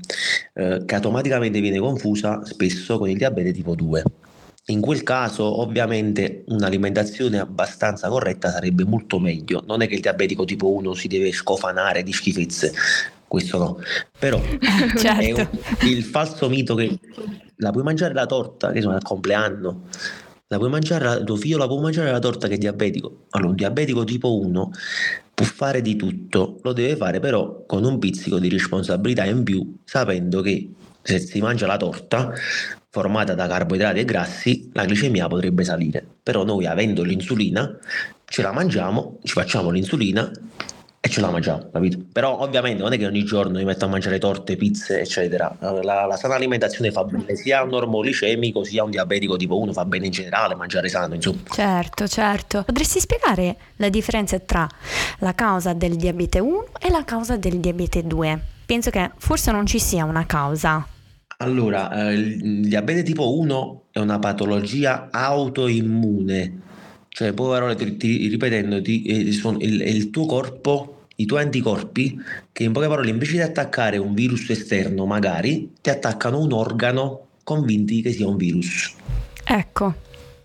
eh, 0.56 0.84
che 0.86 0.96
automaticamente 0.96 1.62
viene 1.62 1.80
confusa 1.80 2.44
spesso 2.44 2.98
con 2.98 3.10
il 3.10 3.16
diabete 3.16 3.54
tipo 3.54 3.74
2. 3.74 4.04
In 4.70 4.82
quel 4.82 5.04
caso, 5.04 5.62
ovviamente, 5.62 6.44
un'alimentazione 6.48 7.40
abbastanza 7.40 8.10
corretta 8.10 8.52
sarebbe 8.52 8.84
molto 8.84 9.18
meglio. 9.18 9.64
Non 9.66 9.82
è 9.82 9.88
che 9.88 9.96
il 9.96 10.02
diabetico 10.02 10.44
tipo 10.44 10.70
1 10.74 10.94
si 10.94 11.08
deve 11.08 11.32
scofanare 11.32 12.04
di 12.04 12.12
schifezze, 12.12 12.74
questo 13.28 13.58
no. 13.58 13.80
Però 14.18 14.42
certo. 14.98 15.42
è 15.42 15.50
un, 15.84 15.90
il 15.90 16.04
falso 16.04 16.50
mito 16.50 16.76
che 16.76 16.98
la 17.58 17.72
puoi 17.72 17.84
mangiare 17.84 18.14
la 18.14 18.26
torta, 18.26 18.72
che 18.72 18.82
sono 18.82 18.96
al 18.96 19.04
compleanno, 19.04 19.84
la 20.48 20.58
puoi 20.58 20.70
mangiare, 20.70 21.24
tuo 21.24 21.36
figlio 21.36 21.58
la 21.58 21.68
può 21.68 21.80
mangiare 21.80 22.12
la 22.12 22.20
torta 22.20 22.48
che 22.48 22.56
è 22.56 22.58
diabetico. 22.58 23.26
Allora, 23.32 23.50
un 23.50 23.56
diabetico 23.56 24.04
tipo 24.04 24.40
1 24.40 24.72
può 25.34 25.46
fare 25.46 25.82
di 25.82 25.96
tutto, 25.96 26.60
lo 26.64 26.74
deve 26.74 26.96
fare 26.96 27.20
però 27.20 27.64
con 27.66 27.84
un 27.84 28.00
pizzico 28.00 28.40
di 28.40 28.50
responsabilità 28.50 29.26
in 29.26 29.44
più, 29.44 29.78
sapendo 29.84 30.42
che 30.42 30.72
se 31.02 31.20
si 31.20 31.40
mangia 31.40 31.68
la 31.68 31.78
torta 31.78 32.34
formata 32.90 33.36
da 33.36 33.48
carboidrati 33.48 34.00
e 34.00 34.06
grassi, 34.06 34.70
la 34.74 34.86
glicemia 34.86 35.28
potrebbe 35.28 35.64
salire. 35.64 36.06
Però 36.24 36.44
noi 36.44 36.66
avendo 36.66 37.04
l'insulina, 37.04 37.78
ce 38.26 38.42
la 38.42 38.52
mangiamo, 38.52 39.20
ci 39.24 39.34
facciamo 39.34 39.70
l'insulina 39.70 40.32
e 41.00 41.10
ce 41.10 41.22
la 41.22 41.30
mangiamo, 41.30 41.70
capito? 41.72 42.00
Però 42.12 42.40
ovviamente 42.40 42.82
non 42.82 42.92
è 42.92 42.98
che 42.98 43.06
ogni 43.06 43.24
giorno 43.24 43.58
mi 43.58 43.64
metto 43.64 43.86
a 43.86 43.88
mangiare 43.88 44.18
torte, 44.18 44.56
pizze, 44.56 45.00
eccetera. 45.00 45.56
La, 45.60 46.06
la 46.06 46.18
sana 46.18 46.36
alimentazione 46.36 46.92
fa 46.92 47.04
bene 47.04 47.36
sia 47.36 47.60
a 47.60 47.64
un 47.64 47.70
normolicemico 47.70 48.64
sia 48.64 48.82
a 48.82 48.86
un 48.86 48.92
diabetico 48.92 49.38
tipo 49.38 49.60
1, 49.60 49.74
fa 49.74 49.86
bene 49.86 50.08
in 50.08 50.12
generale 50.12 50.56
mangiare 50.56 50.90
sano, 50.90 51.14
insomma. 51.14 51.42
Certo, 51.50 52.08
certo. 52.08 52.64
Potresti 52.64 53.00
spiegare 53.00 53.56
la 53.78 53.90
differenza 53.90 54.40
tra 54.40 54.68
la 55.20 55.36
causa 55.36 55.74
del 55.74 55.96
diabete 55.96 56.40
1 56.40 56.66
e 56.80 56.90
la 56.90 57.04
causa 57.06 57.38
del 57.38 57.60
diabete 57.60 58.06
2? 58.06 58.40
Penso 58.66 58.90
che 58.90 59.12
forse 59.18 59.52
non 59.52 59.66
ci 59.66 59.80
sia 59.80 60.04
una 60.04 60.26
causa. 60.26 60.86
Allora, 61.38 62.10
eh, 62.10 62.14
il 62.14 62.68
diabete 62.68 63.04
tipo 63.04 63.38
1 63.38 63.84
è 63.92 64.00
una 64.00 64.18
patologia 64.18 65.10
autoimmune, 65.12 66.62
cioè, 67.18 67.30
in 67.30 67.34
poche 67.34 67.50
parole, 67.50 67.76
ti, 67.76 67.98
ti, 67.98 68.28
ripetendo, 68.28 68.80
ti, 68.80 69.02
eh, 69.02 69.32
sono, 69.32 69.58
il, 69.60 69.82
il 69.82 70.12
tuo 70.12 70.28
corpo 70.28 71.06
i 71.16 71.26
tuoi 71.26 71.42
anticorpi 71.42 72.16
che 72.52 72.64
in 72.64 72.72
poche 72.72 72.88
parole 72.88 73.10
invece 73.10 73.32
di 73.32 73.42
attaccare 73.42 73.98
un 73.98 74.14
virus 74.14 74.48
esterno 74.52 75.08
magari 75.08 75.74
ti 75.82 75.90
attaccano 75.90 76.40
un 76.40 76.52
organo 76.52 77.26
convinti 77.44 78.04
che 78.04 78.12
sia 78.12 78.28
un 78.28 78.38
virus. 78.38 78.94
Ecco. 79.44 79.96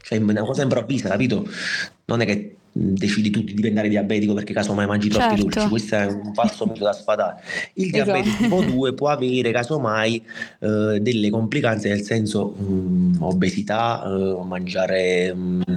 Cioè 0.01 0.19
è 0.19 0.23
una 0.23 0.45
cosa 0.45 0.63
improvvisa, 0.63 1.11
capito? 1.11 1.47
Non 2.07 2.23
è 2.23 2.25
che 2.25 2.57
decidi 2.73 3.29
tu 3.29 3.43
di 3.43 3.53
diventare 3.53 3.91
diabetico 3.91 4.33
perché 4.33 4.55
casomai 4.55 4.87
mangi 4.87 5.11
certo. 5.11 5.35
troppi 5.35 5.43
dolci, 5.43 5.69
questo 5.69 5.95
è 5.97 6.07
un 6.07 6.33
falso 6.33 6.65
mito 6.65 6.85
da 6.85 6.95
sfatare. 6.95 7.43
Il 7.75 7.95
esatto. 7.95 8.13
diabete 8.13 8.37
tipo 8.39 8.63
2 8.63 8.95
può 8.95 9.09
avere 9.09 9.53
casomai 9.53 10.25
eh, 10.61 10.99
delle 11.03 11.29
complicanze 11.29 11.91
nel 11.91 12.01
senso 12.01 12.55
mh, 12.57 12.65
mm, 12.65 13.15
obesità, 13.19 14.03
eh, 14.07 14.43
mangiare 14.43 15.35
mh, 15.35 15.63
mm, 15.71 15.75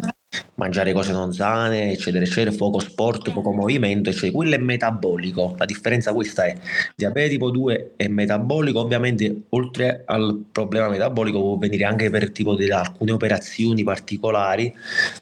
mangiare 0.66 0.94
cose 0.94 1.12
non 1.12 1.32
sane, 1.34 1.92
eccetera, 1.92 2.24
eccetera, 2.24 2.56
poco 2.56 2.80
sport, 2.80 3.32
poco 3.32 3.52
movimento, 3.52 4.10
eccetera. 4.10 4.34
Quello 4.34 4.56
è 4.56 4.58
metabolico. 4.58 5.56
La 5.58 5.66
differenza 5.66 6.14
questa 6.14 6.46
è 6.46 6.58
diabete 6.96 7.30
tipo 7.30 7.52
2 7.52 7.92
è 7.96 8.08
metabolico, 8.08 8.80
ovviamente 8.80 9.44
oltre 9.50 10.04
al 10.06 10.44
problema 10.52 10.90
metabolico 10.90 11.40
può 11.40 11.58
venire 11.58 11.86
anche 11.86 12.10
per 12.10 12.32
tipo 12.32 12.56
di 12.56 12.70
alcune 12.72 13.12
operazioni 13.12 13.84
particolari 13.84 14.74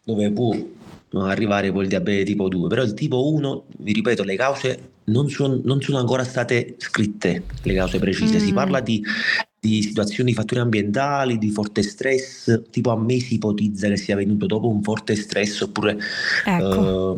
dove 0.03 0.31
può 0.31 0.55
arrivare 1.21 1.71
poi 1.71 1.83
il 1.83 1.89
diabete 1.89 2.23
tipo 2.23 2.47
2, 2.47 2.67
però 2.67 2.81
il 2.81 2.93
tipo 2.93 3.31
1, 3.33 3.65
vi 3.79 3.93
ripeto, 3.93 4.23
le 4.23 4.35
cause 4.35 4.89
non 5.05 5.29
sono, 5.29 5.59
non 5.63 5.81
sono 5.81 5.97
ancora 5.99 6.23
state 6.23 6.75
scritte, 6.77 7.43
le 7.61 7.73
cause 7.73 7.99
precise, 7.99 8.37
mm. 8.37 8.39
si 8.39 8.53
parla 8.53 8.79
di 8.79 9.03
di 9.63 9.81
situazioni 9.81 10.31
di 10.31 10.35
fattori 10.35 10.59
ambientali, 10.59 11.37
di 11.37 11.49
forte 11.49 11.83
stress, 11.83 12.63
tipo 12.69 12.91
a 12.91 12.97
me 12.97 13.17
si 13.21 13.35
ipotizza 13.35 13.87
che 13.87 13.95
sia 13.95 14.17
venuto 14.17 14.45
dopo 14.45 14.67
un 14.67 14.83
forte 14.83 15.15
stress 15.15 15.61
oppure 15.61 15.97
ecco. 16.45 17.17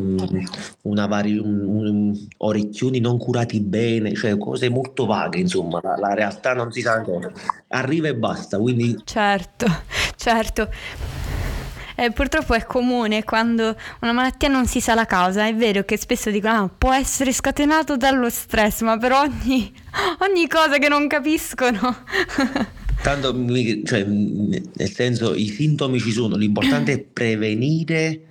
una 0.82 1.06
vari, 1.06 1.38
un, 1.38 1.64
un, 1.64 2.26
orecchioni 2.36 3.00
non 3.00 3.18
curati 3.18 3.58
bene, 3.58 4.14
cioè 4.14 4.38
cose 4.38 4.68
molto 4.68 5.06
vaghe, 5.06 5.40
insomma, 5.40 5.80
la, 5.82 5.96
la 5.96 6.14
realtà 6.14 6.54
non 6.54 6.70
si 6.70 6.82
sa 6.82 6.92
ancora. 6.92 7.32
Arriva 7.66 8.06
e 8.06 8.14
basta, 8.14 8.60
quindi... 8.60 8.96
Certo, 9.02 9.66
certo 10.14 11.25
eh, 11.96 12.10
purtroppo 12.12 12.54
è 12.54 12.64
comune 12.64 13.24
quando 13.24 13.74
una 14.00 14.12
malattia 14.12 14.48
non 14.48 14.66
si 14.66 14.80
sa 14.80 14.94
la 14.94 15.06
causa. 15.06 15.46
È 15.46 15.54
vero 15.54 15.84
che 15.84 15.96
spesso 15.96 16.30
dicono 16.30 16.64
ah, 16.64 16.70
può 16.76 16.92
essere 16.92 17.32
scatenato 17.32 17.96
dallo 17.96 18.30
stress, 18.30 18.82
ma 18.82 18.98
per 18.98 19.12
ogni, 19.12 19.72
ogni 20.20 20.46
cosa 20.46 20.78
che 20.78 20.88
non 20.88 21.06
capiscono. 21.08 22.04
Tanto, 23.02 23.34
cioè, 23.84 24.04
nel 24.04 24.90
senso, 24.90 25.34
i 25.34 25.48
sintomi 25.48 26.00
ci 26.00 26.10
sono, 26.10 26.36
l'importante 26.36 26.92
è 26.92 26.98
prevenire 26.98 28.22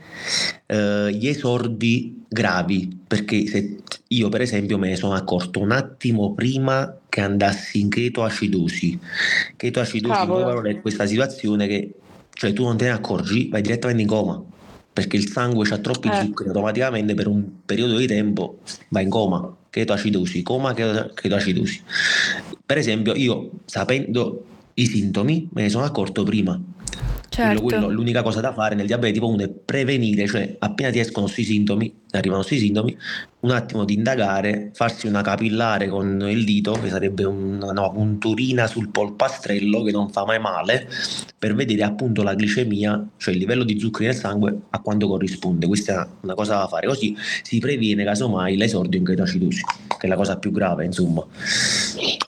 eh, 0.66 1.14
gli 1.14 1.28
esordi 1.28 2.24
gravi, 2.28 3.00
perché 3.08 3.48
se 3.48 3.78
io 4.10 4.30
per 4.30 4.42
esempio 4.42 4.78
me 4.78 4.90
ne 4.90 4.96
sono 4.96 5.14
accorto 5.14 5.60
un 5.60 5.72
attimo 5.72 6.34
prima 6.34 6.98
che 7.08 7.22
andassi 7.22 7.80
in 7.80 7.90
chetoacidosi. 7.90 9.00
Chetoacidosi 9.56 10.68
è 10.68 10.82
questa 10.82 11.06
situazione 11.06 11.68
che 11.68 11.92
cioè 12.36 12.54
tu 12.54 12.64
non 12.64 12.78
te 12.78 12.86
ne 12.86 12.92
accorgi, 12.92 13.50
vai 13.50 13.62
direttamente 13.62 14.04
in 14.04 14.08
coma 14.08 14.44
perché 14.96 15.18
il 15.18 15.28
sangue 15.28 15.68
ha 15.70 15.78
troppi 15.80 16.08
eh. 16.08 16.22
zuccheri 16.22 16.50
automaticamente 16.50 17.16
per 17.16 17.28
un 17.28 17.44
periodo 17.66 17.98
di 17.98 18.08
tempo 18.08 18.60
va 18.90 19.02
in 19.02 19.10
coma, 19.10 19.54
chetoacidosi, 19.70 20.42
coma 20.42 20.74
chetoacidosi. 20.74 21.84
Per 22.66 22.78
esempio 22.78 23.14
io 23.14 23.50
sapendo 23.66 24.46
i 24.76 24.86
sintomi 24.86 25.50
me 25.52 25.64
ne 25.64 25.70
sono 25.70 25.84
accorto 25.84 26.24
prima 26.24 26.58
Certo. 27.28 27.62
Quello, 27.62 27.80
quello, 27.80 27.94
l'unica 27.94 28.22
cosa 28.22 28.40
da 28.40 28.54
fare 28.54 28.76
nel 28.76 28.86
diabete 28.86 29.14
tipo 29.14 29.28
1 29.28 29.44
è 29.44 29.50
prevenire, 29.50 30.28
cioè 30.28 30.56
appena 30.60 30.90
ti 30.90 31.00
escono 31.00 31.26
questi 31.26 31.44
sintomi, 31.44 31.94
arrivano 32.12 32.42
questi 32.42 32.60
sintomi, 32.60 32.98
un 33.42 33.52
attimo 33.52 33.84
di 33.84 33.94
indagare, 33.94 34.72
farsi 34.74 35.08
una 35.08 35.22
capillare 35.22 35.88
con 35.88 36.26
il 36.30 36.46
dito, 36.46 36.74
che 36.74 36.90
sarebbe 36.90 37.24
una 37.26 37.72
no, 37.72 37.92
punturina 37.92 38.68
sul 38.68 38.90
polpastrello 38.90 39.84
che 39.84 39.92
non 39.92 40.10
fa 40.10 40.26
mai 40.26 40.40
male, 40.40 40.88
per 41.38 41.56
vedere 41.56 41.84
appunto 41.84 42.24
la 42.24 42.34
glicemia, 42.34 43.08
cioè 43.18 43.34
il 43.34 43.40
livello 43.40 43.64
di 43.64 43.80
zuccheri 43.80 44.06
nel 44.06 44.16
sangue, 44.16 44.58
a 44.70 44.80
quanto 44.80 45.08
corrisponde. 45.08 45.68
Questa 45.68 46.04
è 46.04 46.08
una 46.22 46.34
cosa 46.36 46.58
da 46.58 46.68
fare, 46.68 46.88
così 46.88 47.16
si 47.42 47.60
previene 47.60 48.04
casomai 48.04 48.56
l'esordio 48.56 48.98
in 48.98 49.06
chetoacidosi, 49.06 49.62
che 50.00 50.06
è 50.06 50.08
la 50.08 50.16
cosa 50.16 50.38
più 50.38 50.52
grave, 50.52 50.86
insomma. 50.86 51.26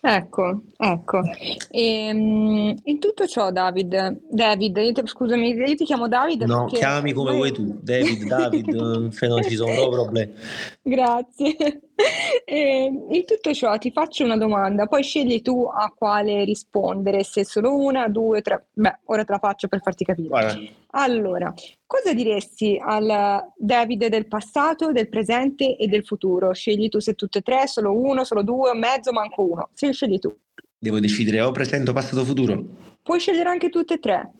Ecco, 0.01 0.61
ecco. 0.77 1.21
E, 1.69 2.11
um, 2.13 2.75
in 2.83 2.99
tutto 2.99 3.27
ciò, 3.27 3.51
David, 3.51 4.19
David, 4.29 4.77
io 4.77 4.91
ti, 4.91 5.01
scusami, 5.05 5.49
io 5.51 5.75
ti 5.75 5.85
chiamo 5.85 6.07
David. 6.07 6.43
No, 6.43 6.65
chiami 6.65 7.13
come 7.13 7.31
vuoi 7.31 7.51
tu, 7.51 7.79
David, 7.81 8.23
David, 8.25 8.73
non 9.27 9.43
ci 9.43 9.55
sono 9.55 9.89
problemi. 9.89 10.33
Grazie. 10.81 11.81
E, 12.49 12.85
in 12.85 13.25
tutto 13.25 13.53
ciò 13.53 13.77
ti 13.77 13.91
faccio 13.91 14.23
una 14.23 14.37
domanda, 14.37 14.87
poi 14.87 15.03
scegli 15.03 15.41
tu 15.41 15.65
a 15.65 15.91
quale 15.93 16.45
rispondere, 16.45 17.23
se 17.25 17.43
solo 17.43 17.75
una, 17.75 18.07
due, 18.07 18.41
tre. 18.41 18.67
Beh, 18.71 18.99
ora 19.05 19.25
te 19.25 19.33
la 19.33 19.39
faccio 19.39 19.67
per 19.67 19.81
farti 19.81 20.05
capire. 20.05 20.29
Vai. 20.29 20.75
Allora, 20.91 21.53
cosa 21.85 22.13
diresti 22.13 22.81
al 22.81 23.51
David 23.57 24.07
del 24.07 24.27
passato, 24.27 24.93
del 24.93 25.09
presente 25.09 25.75
e 25.75 25.87
del 25.87 26.05
futuro? 26.05 26.53
Scegli 26.53 26.87
tu 26.87 26.99
se 26.99 27.15
tutte 27.15 27.39
e 27.39 27.41
tre, 27.41 27.67
solo 27.67 27.91
uno, 27.91 28.23
solo 28.23 28.43
due, 28.43 28.73
mezzo, 28.73 29.11
manco 29.11 29.41
uno. 29.41 29.69
Se 29.73 29.91
scegli 29.91 30.19
tu. 30.19 30.33
Devo 30.79 30.99
decidere 30.99 31.41
o 31.41 31.51
presente 31.51 31.91
passato 31.91 32.21
o 32.21 32.25
futuro? 32.25 32.63
Puoi 33.03 33.19
scegliere 33.19 33.49
anche 33.49 33.69
tutte 33.69 33.95
e 33.95 33.99
tre. 33.99 34.31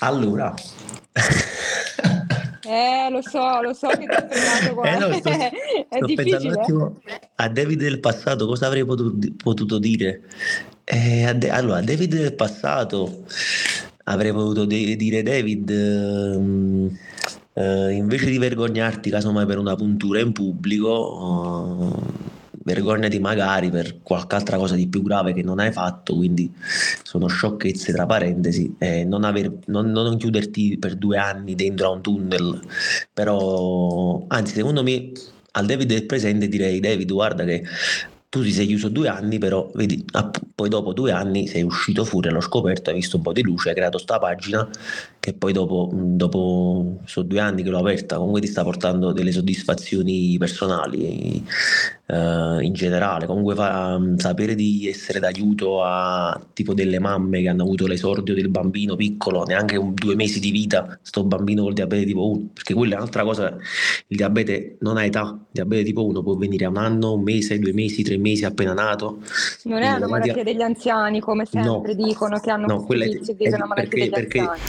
Allora. 0.00 0.52
Eh, 2.64 3.08
lo 3.10 3.20
so, 3.22 3.60
lo 3.60 3.72
so 3.72 3.88
che 3.88 4.06
ti 4.06 4.14
ho 4.14 4.26
fregato 4.28 4.74
qua. 4.74 4.84
Eh, 4.84 4.98
no, 4.98 5.12
sto, 5.14 5.28
è 5.30 5.50
sto 5.96 6.06
difficile. 6.06 6.60
Attimo, 6.60 7.00
a 7.36 7.48
David 7.48 7.80
del 7.80 8.00
passato 8.00 8.46
cosa 8.46 8.66
avrei 8.66 8.84
potuto, 8.84 9.26
potuto 9.36 9.78
dire? 9.78 10.22
Eh, 10.84 11.24
a 11.24 11.32
De- 11.32 11.50
allora, 11.50 11.78
a 11.78 11.82
David 11.82 12.14
del 12.14 12.34
passato 12.34 13.24
avrei 14.04 14.32
potuto 14.32 14.64
de- 14.64 14.96
dire 14.96 15.22
David... 15.22 15.70
Um, 15.70 16.98
uh, 17.54 17.88
invece 17.88 18.30
di 18.30 18.38
vergognarti 18.38 19.10
casomai 19.10 19.46
per 19.46 19.58
una 19.58 19.74
puntura 19.74 20.20
in 20.20 20.32
pubblico, 20.32 20.90
uh, 21.18 22.30
vergognati 22.64 23.18
magari 23.18 23.70
per 23.70 24.00
qualche 24.02 24.34
altra 24.34 24.56
cosa 24.56 24.74
di 24.74 24.88
più 24.88 25.02
grave 25.02 25.32
che 25.32 25.42
non 25.42 25.58
hai 25.58 25.72
fatto, 25.72 26.14
quindi 26.14 26.52
sono 27.02 27.26
sciocchezze 27.26 27.92
tra 27.92 28.06
parentesi, 28.06 28.74
eh, 28.78 29.04
non, 29.04 29.24
aver, 29.24 29.52
non, 29.66 29.90
non, 29.90 30.16
chiuderti 30.16 30.78
per 30.78 30.96
due 30.96 31.18
anni 31.18 31.54
dentro 31.54 31.88
a 31.88 31.90
un 31.90 32.02
tunnel, 32.02 32.60
però 33.12 34.24
anzi 34.28 34.54
secondo 34.54 34.82
me 34.82 35.12
al 35.52 35.66
David 35.66 35.88
del 35.88 36.06
presente 36.06 36.48
direi 36.48 36.80
David 36.80 37.12
guarda 37.12 37.44
che 37.44 37.64
tu 38.32 38.42
ti 38.42 38.50
sei 38.50 38.66
chiuso 38.66 38.88
due 38.88 39.08
anni, 39.08 39.36
però 39.36 39.70
vedi, 39.74 40.06
poi 40.54 40.70
dopo 40.70 40.94
due 40.94 41.12
anni 41.12 41.46
sei 41.46 41.64
uscito 41.64 42.02
fuori, 42.02 42.30
l'ho 42.30 42.40
scoperto, 42.40 42.88
hai 42.88 42.96
visto 42.96 43.18
un 43.18 43.22
po' 43.22 43.32
di 43.34 43.42
luce, 43.42 43.68
hai 43.68 43.74
creato 43.74 43.98
sta 43.98 44.18
pagina 44.18 44.66
che 45.22 45.34
poi 45.34 45.52
dopo, 45.52 45.88
dopo 45.92 46.96
sono 47.04 47.26
due 47.28 47.38
anni 47.38 47.62
che 47.62 47.70
l'ho 47.70 47.78
aperta, 47.78 48.16
comunque 48.16 48.40
ti 48.40 48.48
sta 48.48 48.64
portando 48.64 49.12
delle 49.12 49.30
soddisfazioni 49.30 50.36
personali 50.36 51.46
eh, 52.06 52.58
in 52.60 52.72
generale, 52.72 53.26
comunque 53.26 53.54
fa, 53.54 53.94
um, 53.94 54.16
sapere 54.16 54.56
di 54.56 54.88
essere 54.88 55.20
d'aiuto 55.20 55.84
a 55.84 56.38
tipo 56.52 56.74
delle 56.74 56.98
mamme 56.98 57.40
che 57.40 57.48
hanno 57.48 57.62
avuto 57.62 57.86
l'esordio 57.86 58.34
del 58.34 58.48
bambino 58.48 58.96
piccolo, 58.96 59.44
neanche 59.44 59.76
un, 59.76 59.94
due 59.94 60.16
mesi 60.16 60.40
di 60.40 60.50
vita, 60.50 60.98
sto 61.00 61.22
bambino 61.22 61.62
col 61.62 61.74
diabete 61.74 62.04
tipo 62.04 62.28
1, 62.28 62.48
perché 62.52 62.74
quella 62.74 62.94
è 62.94 62.96
un'altra 62.96 63.22
cosa, 63.22 63.56
il 64.08 64.16
diabete 64.16 64.78
non 64.80 64.96
ha 64.96 65.04
età, 65.04 65.22
il 65.22 65.46
diabete 65.52 65.84
tipo 65.84 66.04
1 66.04 66.20
può 66.20 66.34
venire 66.34 66.64
a 66.64 66.68
un 66.68 66.78
anno, 66.78 67.12
un 67.12 67.22
mese, 67.22 67.60
due 67.60 67.72
mesi, 67.72 68.02
tre 68.02 68.18
mesi 68.18 68.44
appena 68.44 68.72
nato. 68.72 69.18
Non 69.62 69.82
è 69.82 69.92
una 69.92 70.08
malattia 70.08 70.42
degli 70.42 70.62
anziani 70.62 71.20
come 71.20 71.46
sempre 71.46 71.94
no, 71.94 72.04
dicono 72.04 72.40
che 72.40 72.50
hanno 72.50 72.66
no, 72.66 72.82
quella 72.82 73.04
è, 73.04 73.08
è 73.08 73.54
una 73.54 73.66
malattia 73.66 73.74
perché, 73.74 73.96
degli 73.96 74.10
perché, 74.10 74.38
anziani. 74.40 74.60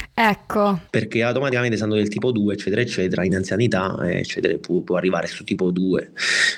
Ecco. 0.43 0.81
Perché 0.89 1.23
automaticamente 1.23 1.75
essendo 1.75 1.95
del 1.95 2.09
tipo 2.09 2.31
2 2.31 2.53
eccetera 2.53 2.81
eccetera 2.81 3.23
in 3.23 3.35
anzianità 3.35 3.97
eccetera 4.03 4.57
può, 4.57 4.81
può 4.81 4.97
arrivare 4.97 5.27
su 5.27 5.43
tipo 5.43 5.71
2 5.71 6.12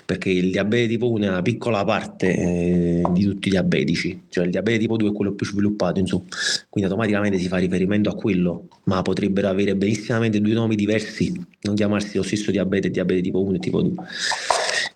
perché 0.06 0.30
il 0.30 0.52
diabete 0.52 0.88
tipo 0.88 1.12
1 1.12 1.24
è 1.24 1.30
una 1.30 1.42
piccola 1.42 1.84
parte 1.84 2.34
eh, 2.34 3.02
di 3.12 3.24
tutti 3.24 3.48
i 3.48 3.52
diabetici. 3.52 4.24
Cioè 4.30 4.46
il 4.46 4.52
diabete 4.52 4.80
tipo 4.80 4.98
2 4.98 5.10
è 5.10 5.14
quello 5.14 5.34
più 5.34 5.46
sviluppato 5.46 6.00
insomma. 6.00 6.26
Quindi 6.70 6.90
automaticamente 6.90 7.38
si 7.38 7.48
fa 7.48 7.58
riferimento 7.58 8.10
a 8.10 8.16
quello. 8.16 8.68
Ma 8.86 9.02
potrebbero 9.02 9.48
avere 9.48 9.76
benissimamente 9.76 10.42
due 10.42 10.54
nomi 10.54 10.76
diversi. 10.76 11.34
Non 11.62 11.76
chiamarsi 11.76 12.18
lo 12.18 12.24
stesso 12.24 12.52
diabete 12.52 12.90
diabete 12.90 13.22
tipo 13.22 13.42
1 13.44 13.56
e 13.56 13.60
tipo 13.60 13.82
2 13.82 13.94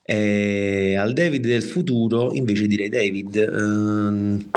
E 0.03 0.96
al 0.96 1.13
David 1.13 1.46
del 1.46 1.63
futuro 1.63 2.34
invece 2.34 2.67
direi 2.67 2.89
David, 2.89 3.36
ehm, 3.36 4.50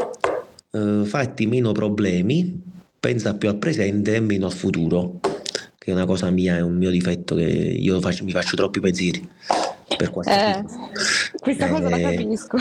eh, 0.73 1.05
fatti 1.05 1.47
meno 1.47 1.73
problemi, 1.73 2.72
pensa 3.03 3.35
più 3.35 3.49
al 3.49 3.57
presente 3.57 4.15
e 4.15 4.21
meno 4.21 4.47
al 4.47 4.53
futuro, 4.53 5.19
che 5.77 5.91
è 5.91 5.93
una 5.93 6.07
cosa 6.07 6.31
mia, 6.31 6.57
è 6.57 6.61
un 6.61 6.77
mio 6.77 6.89
difetto 6.89 7.35
che 7.35 7.43
io 7.43 8.01
faccio, 8.01 8.23
mi 8.23 8.31
faccio 8.31 8.55
troppi 8.55 8.79
pensieri 8.79 9.29
per 9.97 10.07
eh, 10.25 10.65
questa 11.41 11.69
cosa 11.69 11.89
la 11.89 11.97
eh, 11.97 12.03
capisco. 12.03 12.59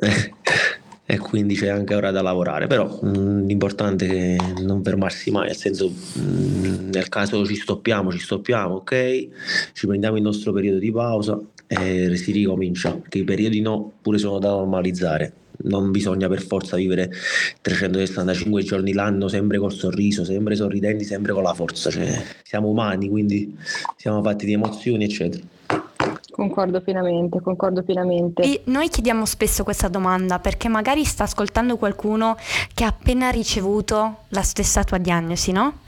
e 1.06 1.18
quindi 1.18 1.54
c'è 1.54 1.68
anche 1.68 1.94
ora 1.94 2.10
da 2.10 2.22
lavorare, 2.22 2.66
però 2.66 2.98
mh, 3.00 3.18
mm, 3.18 3.46
l'importante 3.46 4.08
è 4.08 4.36
non 4.62 4.82
fermarsi 4.82 5.30
mai, 5.30 5.46
nel 5.46 5.56
senso 5.56 5.88
mh, 5.88 6.20
mm, 6.20 6.90
nel 6.90 7.08
caso 7.08 7.46
ci 7.46 7.54
stoppiamo, 7.54 8.10
ci 8.10 8.18
stoppiamo, 8.18 8.74
ok, 8.74 9.28
ci 9.74 9.86
prendiamo 9.86 10.16
il 10.16 10.22
nostro 10.22 10.52
periodo 10.52 10.80
di 10.80 10.90
pausa 10.90 11.40
e 11.68 12.16
si 12.16 12.32
ricomincia, 12.32 12.94
perché 12.94 13.18
i 13.18 13.24
periodi 13.24 13.60
no 13.60 13.92
pure 14.00 14.18
sono 14.18 14.38
da 14.38 14.48
normalizzare, 14.48 15.32
non 15.64 15.90
bisogna 15.90 16.28
per 16.28 16.42
forza 16.42 16.76
vivere 16.76 17.12
365 17.60 18.62
giorni 18.62 18.92
l'anno 18.92 19.28
sempre 19.28 19.58
col 19.58 19.72
sorriso, 19.72 20.24
sempre 20.24 20.56
sorridenti, 20.56 21.04
sempre 21.04 21.32
con 21.32 21.42
la 21.42 21.54
forza, 21.54 21.90
cioè, 21.90 22.22
siamo 22.42 22.68
umani, 22.68 23.08
quindi 23.08 23.56
siamo 23.96 24.22
fatti 24.22 24.46
di 24.46 24.52
emozioni, 24.54 25.04
eccetera. 25.04 25.44
Concordo 26.30 26.80
pienamente, 26.80 27.40
concordo 27.40 27.82
pienamente. 27.82 28.42
E 28.42 28.60
noi 28.66 28.88
chiediamo 28.88 29.26
spesso 29.26 29.64
questa 29.64 29.88
domanda 29.88 30.38
perché 30.38 30.68
magari 30.68 31.04
sta 31.04 31.24
ascoltando 31.24 31.76
qualcuno 31.76 32.36
che 32.74 32.84
ha 32.84 32.88
appena 32.88 33.28
ricevuto 33.30 34.18
la 34.28 34.42
stessa 34.42 34.84
tua 34.84 34.98
diagnosi, 34.98 35.50
no? 35.50 35.80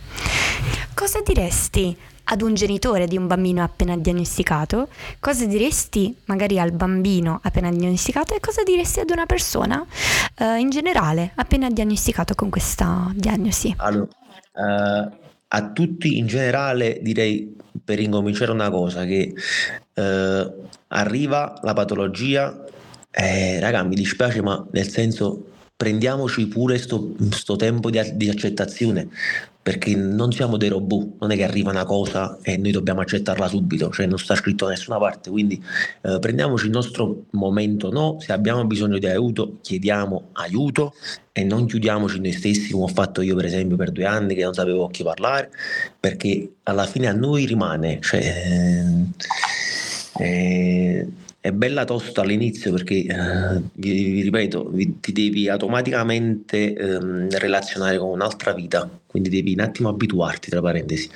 Cosa 0.93 1.21
diresti 1.25 1.97
ad 2.33 2.43
un 2.43 2.55
genitore 2.55 3.07
di 3.07 3.17
un 3.17 3.27
bambino 3.27 3.63
appena 3.63 3.97
diagnosticato? 3.97 4.89
Cosa 5.19 5.47
diresti 5.47 6.17
magari 6.27 6.59
al 6.59 6.73
bambino 6.73 7.41
appena 7.43 7.71
diagnosticato 7.71 8.35
e 8.35 8.41
cosa 8.41 8.63
diresti 8.63 9.01
ad 9.01 9.11
una 9.11 9.27
persona 9.27 9.85
uh, 10.39 10.57
in 10.57 10.71
generale 10.71 11.33
appena 11.35 11.69
diagnosticato 11.69 12.35
con 12.35 12.51
questa 12.51 13.11
diagnosi? 13.15 13.75
Allora, 13.79 14.09
uh, 14.53 15.19
a 15.53 15.71
tutti 15.73 16.19
in 16.19 16.27
generale 16.27 16.99
direi 17.03 17.57
per 17.85 17.99
incominciare 18.01 18.53
una 18.53 18.71
cosa 18.71 19.05
che 19.05 19.33
eh, 19.95 20.53
arriva 20.89 21.59
la 21.63 21.73
patologia 21.73 22.65
eh, 23.11 23.59
raga 23.59 23.83
mi 23.83 23.97
dispiace 23.97 24.43
ma 24.43 24.65
nel 24.71 24.89
senso 24.89 25.47
prendiamoci 25.81 26.47
pure 26.47 26.79
questo 26.79 27.57
tempo 27.57 27.89
di, 27.89 27.99
di, 28.13 28.29
accettazione 28.29 29.09
perché 29.63 29.97
non 29.97 30.31
siamo 30.31 30.59
dei 30.59 30.69
robot, 30.69 31.13
non 31.21 31.31
è 31.31 31.37
che 31.37 31.45
arriva 31.45 31.71
una 31.71 31.87
cosa 31.87 32.37
e 32.43 32.59
noi 32.59 32.71
dobbiamo 32.71 33.01
accettarla 33.01 33.49
subito, 33.49 33.89
cioè 33.91 34.05
non 34.05 34.19
sta 34.19 34.35
scritto 34.35 34.67
da 34.67 34.73
nessuna 34.73 34.99
parte, 34.99 35.31
quindi 35.31 35.63
eh, 36.03 36.19
prendiamoci 36.19 36.67
il 36.67 36.73
nostro 36.73 37.25
momento, 37.31 37.91
no? 37.91 38.19
se 38.21 38.31
abbiamo 38.35 38.67
bisogno 38.67 38.99
di 38.99 39.07
aiuto 39.07 39.57
chiediamo 39.63 40.29
aiuto 40.33 40.93
e 41.33 41.45
non 41.45 41.65
chiudiamoci 41.65 42.21
noi 42.21 42.33
stessi 42.33 42.73
come 42.73 42.85
ho 42.85 42.89
fatto 42.89 43.23
io 43.23 43.35
per 43.35 43.47
esempio 43.47 43.77
per 43.77 43.91
due 43.91 44.05
anni 44.05 44.35
che 44.35 44.45
non 44.45 44.53
sapevo 44.53 44.87
chi 44.89 45.03
parlare, 45.03 45.51
perché 45.99 46.57
alla 46.65 46.85
fine 46.85 47.07
a 47.07 47.15
noi 47.15 47.47
rimane, 47.47 48.01
cioè, 48.03 48.21
eh, 50.19 50.25
eh 50.25 51.09
è 51.41 51.53
bella 51.53 51.85
tosta 51.85 52.21
all'inizio 52.21 52.71
perché, 52.73 52.97
eh, 52.97 53.63
vi, 53.73 53.93
vi, 53.93 54.23
ripeto, 54.23 54.69
vi, 54.69 55.01
ti 55.01 55.13
devi 55.13 55.49
automaticamente 55.49 56.75
ehm, 56.75 57.31
relazionare 57.31 57.97
con 57.97 58.11
un'altra 58.11 58.53
vita, 58.53 58.89
quindi 59.07 59.31
devi 59.31 59.55
un 59.55 59.61
attimo 59.61 59.89
abituarti, 59.89 60.51
tra 60.51 60.61
parentesi. 60.61 61.09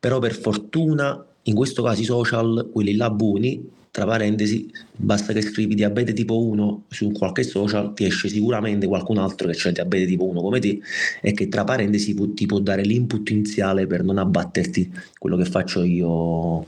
Però 0.00 0.18
per 0.18 0.34
fortuna, 0.34 1.22
in 1.42 1.54
questo 1.54 1.82
caso 1.82 2.00
i 2.00 2.04
social, 2.04 2.70
quelli 2.72 2.96
là 2.96 3.10
buoni, 3.10 3.74
tra 3.90 4.06
parentesi, 4.06 4.70
basta 4.94 5.32
che 5.32 5.42
scrivi 5.42 5.74
diabete 5.74 6.12
tipo 6.14 6.42
1 6.42 6.84
su 6.88 7.12
qualche 7.12 7.42
social, 7.42 7.92
ti 7.94 8.04
esce 8.04 8.28
sicuramente 8.28 8.86
qualcun 8.86 9.18
altro 9.18 9.48
che 9.48 9.68
ha 9.68 9.72
diabete 9.72 10.06
tipo 10.06 10.26
1 10.26 10.40
come 10.40 10.58
te 10.58 10.80
e 11.22 11.32
che 11.32 11.48
tra 11.48 11.64
parentesi 11.64 12.14
ti 12.34 12.44
può 12.44 12.58
dare 12.60 12.82
l'input 12.82 13.28
iniziale 13.30 13.86
per 13.86 14.04
non 14.04 14.18
abbatterti, 14.18 14.92
quello 15.18 15.36
che 15.36 15.46
faccio 15.46 15.82
io 15.82 16.66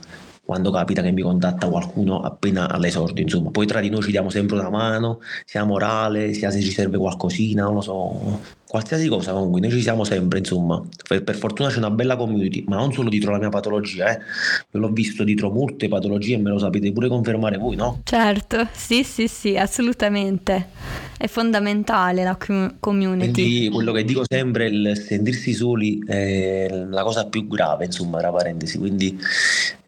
quando 0.49 0.71
capita 0.71 1.03
che 1.03 1.11
mi 1.11 1.21
contatta 1.21 1.67
qualcuno 1.67 2.21
appena 2.21 2.71
all'esordio, 2.71 3.23
insomma. 3.23 3.51
Poi 3.51 3.67
tra 3.67 3.81
di 3.81 3.89
noi 3.91 4.01
ci 4.01 4.09
diamo 4.09 4.31
sempre 4.31 4.57
una 4.57 4.71
mano, 4.71 5.19
sia 5.45 5.63
morale, 5.63 6.33
sia 6.33 6.49
se 6.49 6.59
ci 6.59 6.71
serve 6.71 6.97
qualcosina, 6.97 7.65
non 7.65 7.75
lo 7.75 7.81
so, 7.81 8.41
qualsiasi 8.67 9.07
cosa 9.09 9.31
comunque, 9.31 9.59
noi 9.59 9.69
ci 9.69 9.81
siamo 9.81 10.03
sempre, 10.03 10.39
insomma. 10.39 10.83
Per, 11.07 11.23
per 11.23 11.35
fortuna 11.35 11.69
c'è 11.69 11.77
una 11.77 11.91
bella 11.91 12.15
community, 12.15 12.63
ma 12.65 12.77
non 12.77 12.91
solo 12.91 13.09
dietro 13.09 13.29
la 13.31 13.37
mia 13.37 13.49
patologia, 13.49 14.11
eh. 14.11 14.21
Io 14.71 14.79
l'ho 14.79 14.89
visto 14.89 15.23
dietro 15.23 15.51
molte 15.51 15.87
patologie 15.87 16.33
e 16.33 16.37
me 16.39 16.49
lo 16.49 16.57
sapete 16.57 16.91
pure 16.91 17.09
confermare 17.09 17.57
voi, 17.57 17.75
no? 17.75 18.01
Certo, 18.03 18.67
sì, 18.71 19.03
sì, 19.03 19.27
sì, 19.27 19.55
assolutamente. 19.55 20.69
È 21.15 21.27
fondamentale 21.27 22.23
la 22.23 22.35
community. 22.79 23.31
Quindi 23.31 23.69
quello 23.69 23.91
che 23.91 24.03
dico 24.03 24.23
sempre, 24.27 24.65
il 24.65 24.97
sentirsi 24.97 25.53
soli 25.53 26.01
è 26.07 26.85
la 26.89 27.03
cosa 27.03 27.27
più 27.27 27.45
grave, 27.45 27.85
insomma, 27.85 28.17
tra 28.17 28.31
parentesi. 28.31 28.79
Quindi 28.79 29.19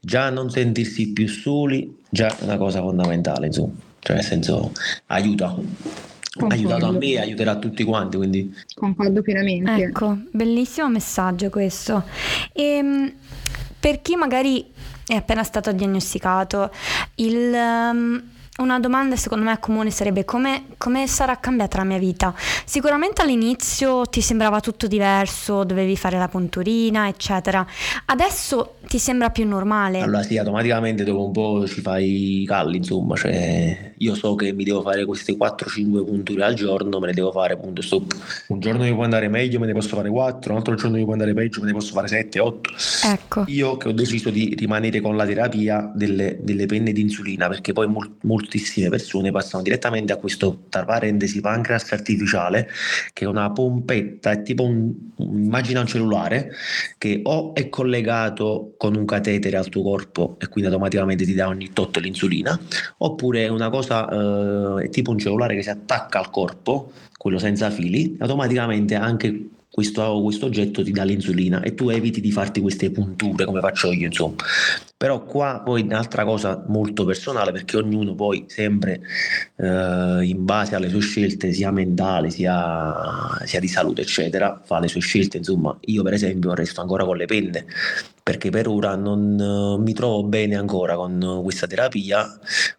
già 0.04 0.30
non 0.32 0.50
sentirsi 0.50 1.12
più 1.12 1.28
soli, 1.28 2.00
già 2.10 2.36
è 2.36 2.44
una 2.44 2.58
cosa 2.58 2.82
fondamentale, 2.82 3.46
insomma, 3.48 3.74
cioè 4.00 4.16
nel 4.16 4.26
senso 4.26 4.72
aiuta. 5.08 5.56
Ha 6.34 6.48
aiutato 6.48 6.86
a 6.86 6.92
me 6.92 7.08
e 7.08 7.20
aiuterà 7.20 7.58
tutti 7.58 7.84
quanti, 7.84 8.18
quindi... 8.18 8.56
Concordo 8.74 9.22
pienamente. 9.22 9.72
Ecco, 9.72 10.18
bellissimo 10.32 10.90
messaggio 10.90 11.50
questo. 11.50 12.06
E, 12.54 12.64
ehm, 12.64 13.14
per 13.80 14.02
chi 14.02 14.16
magari 14.16 14.66
è 15.06 15.14
appena 15.14 15.44
stato 15.44 15.72
diagnosticato, 15.72 16.72
il... 17.16 17.54
Um, 17.54 18.24
una 18.58 18.80
domanda 18.80 19.16
secondo 19.16 19.46
me 19.46 19.58
comune 19.60 19.92
sarebbe 19.92 20.26
come, 20.26 20.66
come, 20.78 21.08
sarà 21.08 21.38
cambiata 21.38 21.78
la 21.78 21.84
mia 21.86 21.98
vita? 21.98 22.34
Sicuramente 22.66 23.22
all'inizio 23.22 24.06
ti 24.06 24.22
sembrava 24.22 24.60
tutto 24.60 24.88
diverso, 24.88 25.64
dovevi 25.64 25.96
fare 25.96 26.18
la 26.18 26.28
punturina, 26.28 27.08
eccetera. 27.08 27.66
Adesso 28.06 28.76
ti 28.88 29.00
sembra 29.00 29.30
più 29.30 29.48
normale? 29.48 30.02
Allora 30.02 30.22
sì, 30.24 30.38
automaticamente 30.38 31.04
dopo 31.04 31.26
un 31.26 31.32
po' 31.32 31.68
ci 31.68 31.82
fai 31.82 32.42
i 32.42 32.46
calli, 32.46 32.78
insomma, 32.78 33.16
cioè 33.16 33.94
io 33.98 34.16
so 34.16 34.36
che 34.36 34.52
mi 34.52 34.64
devo 34.64 34.82
fare 34.82 35.06
queste 35.06 35.36
4-5 35.38 36.04
punture 36.04 36.44
al 36.44 36.54
giorno, 36.54 37.00
me 37.00 37.08
ne 37.08 37.14
devo 37.14 37.32
fare 37.32 37.56
punto 37.58 37.82
stop. 37.82 38.16
Un 38.48 38.60
giorno 38.60 38.84
mi 38.84 38.94
può 38.94 39.04
andare 39.04 39.28
meglio, 39.28 39.60
me 39.60 39.68
ne 39.68 39.74
posso 39.74 39.96
fare 39.96 40.10
4, 40.10 40.52
un 40.52 40.58
altro 40.58 40.76
giorno 40.76 40.98
mi 40.98 41.04
può 41.04 41.14
andare 41.14 41.34
peggio, 41.34 41.62
me 41.62 41.68
ne 41.68 41.74
posso 41.74 41.94
fare 41.94 42.08
7, 42.08 42.40
8. 42.40 42.70
Ecco. 43.06 43.44
Io 43.48 43.78
che 43.78 43.88
ho 43.88 43.92
deciso 43.92 44.30
di 44.30 44.56
rimanere 44.58 45.02
con 45.02 45.16
la 45.16 45.26
terapia 45.26 45.90
delle, 45.94 46.38
delle 46.42 46.66
penne 46.66 46.92
di 46.92 47.02
insulina, 47.02 47.48
perché 47.48 47.74
poi 47.74 47.88
mol, 47.88 48.12
moltissime 48.42 48.90
persone 48.90 49.32
passano 49.32 49.62
direttamente 49.62 50.12
a 50.12 50.18
questo, 50.18 50.64
tra 50.70 50.84
parentesi, 50.84 51.40
pancreas 51.40 51.92
artificiale, 51.92 52.68
che 53.14 53.26
è 53.26 53.28
una 53.28 53.52
pompetta, 53.52 54.32
è 54.32 54.42
tipo 54.42 54.64
un, 54.64 54.92
immagina 55.18 55.82
un 55.82 55.88
cellulare, 55.88 56.52
che 56.98 57.22
o 57.24 57.54
è 57.54 57.70
collegato 57.70 58.74
con 58.78 58.96
un 58.96 59.06
catetere 59.06 59.58
al 59.58 59.70
tuo 59.70 59.84
corpo 59.84 60.38
e 60.40 60.48
quindi 60.48 60.70
automaticamente 60.70 61.24
ti 61.24 61.34
dà 61.34 61.48
ogni 61.48 61.72
tot 61.72 61.98
l'insulina, 61.98 62.60
oppure 62.98 63.46
è 63.46 63.48
una 63.48 63.70
cosa, 63.70 64.10
eh, 64.10 64.86
è 64.86 64.90
tipo 64.90 65.12
un 65.12 65.20
cellulare 65.20 65.56
che 65.56 65.62
si 65.62 65.70
attacca 65.70 66.20
al 66.20 66.32
corpo, 66.32 66.92
quello 67.16 67.38
senza 67.38 67.70
fili, 67.70 68.16
automaticamente 68.20 68.96
anche 68.96 69.50
questo, 69.70 70.22
questo, 70.22 70.48
oggetto 70.48 70.84
ti 70.84 70.92
dà 70.92 71.04
l'insulina 71.04 71.62
e 71.62 71.76
tu 71.76 71.90
eviti 71.90 72.20
di 72.20 72.32
farti 72.32 72.60
queste 72.60 72.92
punture 72.92 73.46
come 73.46 73.62
faccio 73.62 73.92
io, 73.92 74.08
insomma. 74.08 74.36
Però 75.02 75.24
qua 75.24 75.64
poi 75.66 75.82
un'altra 75.82 76.24
cosa 76.24 76.64
molto 76.68 77.06
personale 77.06 77.52
perché 77.52 77.76
ognuno 77.76 78.14
poi 78.14 78.46
sempre 78.48 79.02
eh, 79.56 80.20
in 80.22 80.46
base 80.46 80.76
alle 80.76 80.90
sue 80.90 81.00
scelte 81.00 81.52
sia 81.54 81.72
mentali 81.72 82.30
sia, 82.30 83.42
sia, 83.44 83.60
di 83.60 83.68
salute 83.68 84.02
eccetera 84.02 84.62
fa 84.64 84.80
le 84.80 84.88
sue 84.88 85.02
scelte 85.02 85.38
insomma 85.38 85.76
io 85.86 86.04
per 86.04 86.14
esempio 86.14 86.54
resto 86.54 86.82
ancora 86.82 87.04
con 87.04 87.18
le 87.18 87.26
penne 87.26 87.66
perché 88.22 88.50
per 88.50 88.68
ora 88.68 88.96
non 88.96 89.40
uh, 89.40 89.82
mi 89.82 89.94
trovo 89.94 90.24
bene 90.24 90.56
ancora 90.56 90.96
con 90.96 91.40
questa 91.44 91.68
terapia 91.68 92.28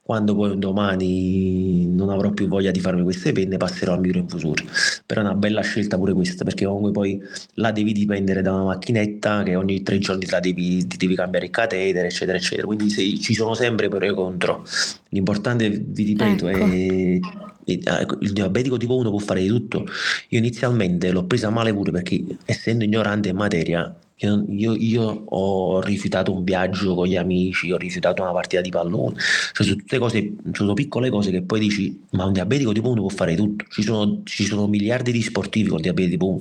quando 0.00 0.34
poi 0.34 0.50
un 0.50 0.60
domani 0.60 1.86
non 1.86 2.10
avrò 2.10 2.30
più 2.30 2.46
voglia 2.46 2.70
di 2.70 2.80
farmi 2.80 3.02
queste 3.02 3.32
penne 3.32 3.56
passerò 3.56 3.94
al 3.94 4.00
microinfusore 4.00 4.64
però 5.04 5.20
è 5.20 5.24
una 5.24 5.34
bella 5.34 5.62
scelta 5.62 5.96
pure 5.96 6.12
questa 6.12 6.44
perché 6.44 6.64
comunque 6.64 6.92
poi 6.92 7.20
la 7.54 7.72
devi 7.72 7.92
dipendere 7.92 8.42
da 8.42 8.52
una 8.52 8.64
macchinetta 8.64 9.42
che 9.42 9.56
ogni 9.56 9.82
tre 9.82 9.98
giorni 9.98 10.26
la 10.28 10.40
devi, 10.40 10.86
ti 10.86 10.96
devi 10.96 11.14
cambiare 11.14 11.46
il 11.46 11.50
catetere 11.50 12.10
eccetera, 12.12 12.36
eccetera. 12.36 12.66
Quindi 12.66 12.90
se, 12.90 13.18
ci 13.18 13.34
sono 13.34 13.54
sempre 13.54 13.88
pro 13.88 14.00
e 14.00 14.14
contro. 14.14 14.64
L'importante, 15.08 15.68
vi 15.70 16.04
ripeto, 16.04 16.48
ecco. 16.48 16.64
è 16.64 17.20
ecco, 17.64 18.18
il 18.20 18.32
diabetico 18.32 18.76
tipo 18.76 18.96
1 18.96 19.10
può 19.10 19.18
fare 19.18 19.40
di 19.40 19.48
tutto. 19.48 19.84
Io 20.28 20.38
inizialmente 20.38 21.10
l'ho 21.10 21.24
presa 21.24 21.50
male 21.50 21.72
pure 21.72 21.90
perché 21.90 22.24
essendo 22.44 22.84
ignorante 22.84 23.28
in 23.28 23.36
materia, 23.36 23.94
io, 24.16 24.44
io, 24.48 24.74
io, 24.74 25.24
ho 25.26 25.80
rifiutato 25.80 26.32
un 26.32 26.44
viaggio 26.44 26.94
con 26.94 27.06
gli 27.06 27.16
amici, 27.16 27.72
ho 27.72 27.76
rifiutato 27.76 28.22
una 28.22 28.32
partita 28.32 28.62
di 28.62 28.70
pallone, 28.70 29.16
cioè 29.52 29.66
sono 29.66 29.78
tutte 29.78 29.98
cose, 29.98 30.32
sono 30.52 30.74
piccole 30.74 31.10
cose 31.10 31.30
che 31.30 31.42
poi 31.42 31.60
dici, 31.60 32.00
ma 32.10 32.24
un 32.24 32.32
diabetico 32.32 32.72
tipo 32.72 32.90
1 32.90 33.00
può 33.00 33.08
fare 33.08 33.34
tutto. 33.34 33.64
Ci 33.68 33.82
sono, 33.82 34.22
ci 34.24 34.44
sono 34.44 34.66
miliardi 34.66 35.12
di 35.12 35.22
sportivi 35.22 35.68
con 35.68 35.80
diabete 35.80 36.10
tipo 36.10 36.28
1, 36.28 36.38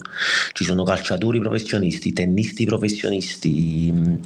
ci 0.53 0.63
sono 0.63 0.83
calciatori 0.83 1.39
professionisti, 1.39 2.13
tennisti 2.13 2.65
professionisti 2.65 4.19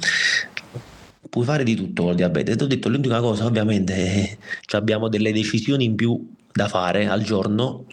puoi 1.28 1.44
fare 1.44 1.64
di 1.64 1.74
tutto 1.74 2.04
col 2.04 2.14
diabete. 2.14 2.56
Ti 2.56 2.64
ho 2.64 2.66
detto 2.66 2.88
l'unica 2.88 3.20
cosa, 3.20 3.44
ovviamente, 3.44 3.94
eh, 3.94 4.38
abbiamo 4.70 5.08
delle 5.08 5.32
decisioni 5.32 5.84
in 5.84 5.94
più 5.94 6.34
da 6.52 6.68
fare 6.68 7.06
al 7.06 7.22
giorno. 7.22 7.84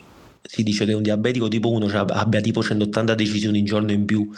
Si 0.46 0.62
dice 0.62 0.86
che 0.86 0.94
un 0.94 1.02
diabetico 1.02 1.48
tipo 1.48 1.72
1 1.72 1.90
cioè, 1.90 2.06
abbia 2.10 2.42
tipo 2.42 2.62
180 2.62 3.16
decisioni 3.16 3.60
in 3.60 3.66
giorno 3.66 3.92
in 3.92 4.06
più 4.06 4.30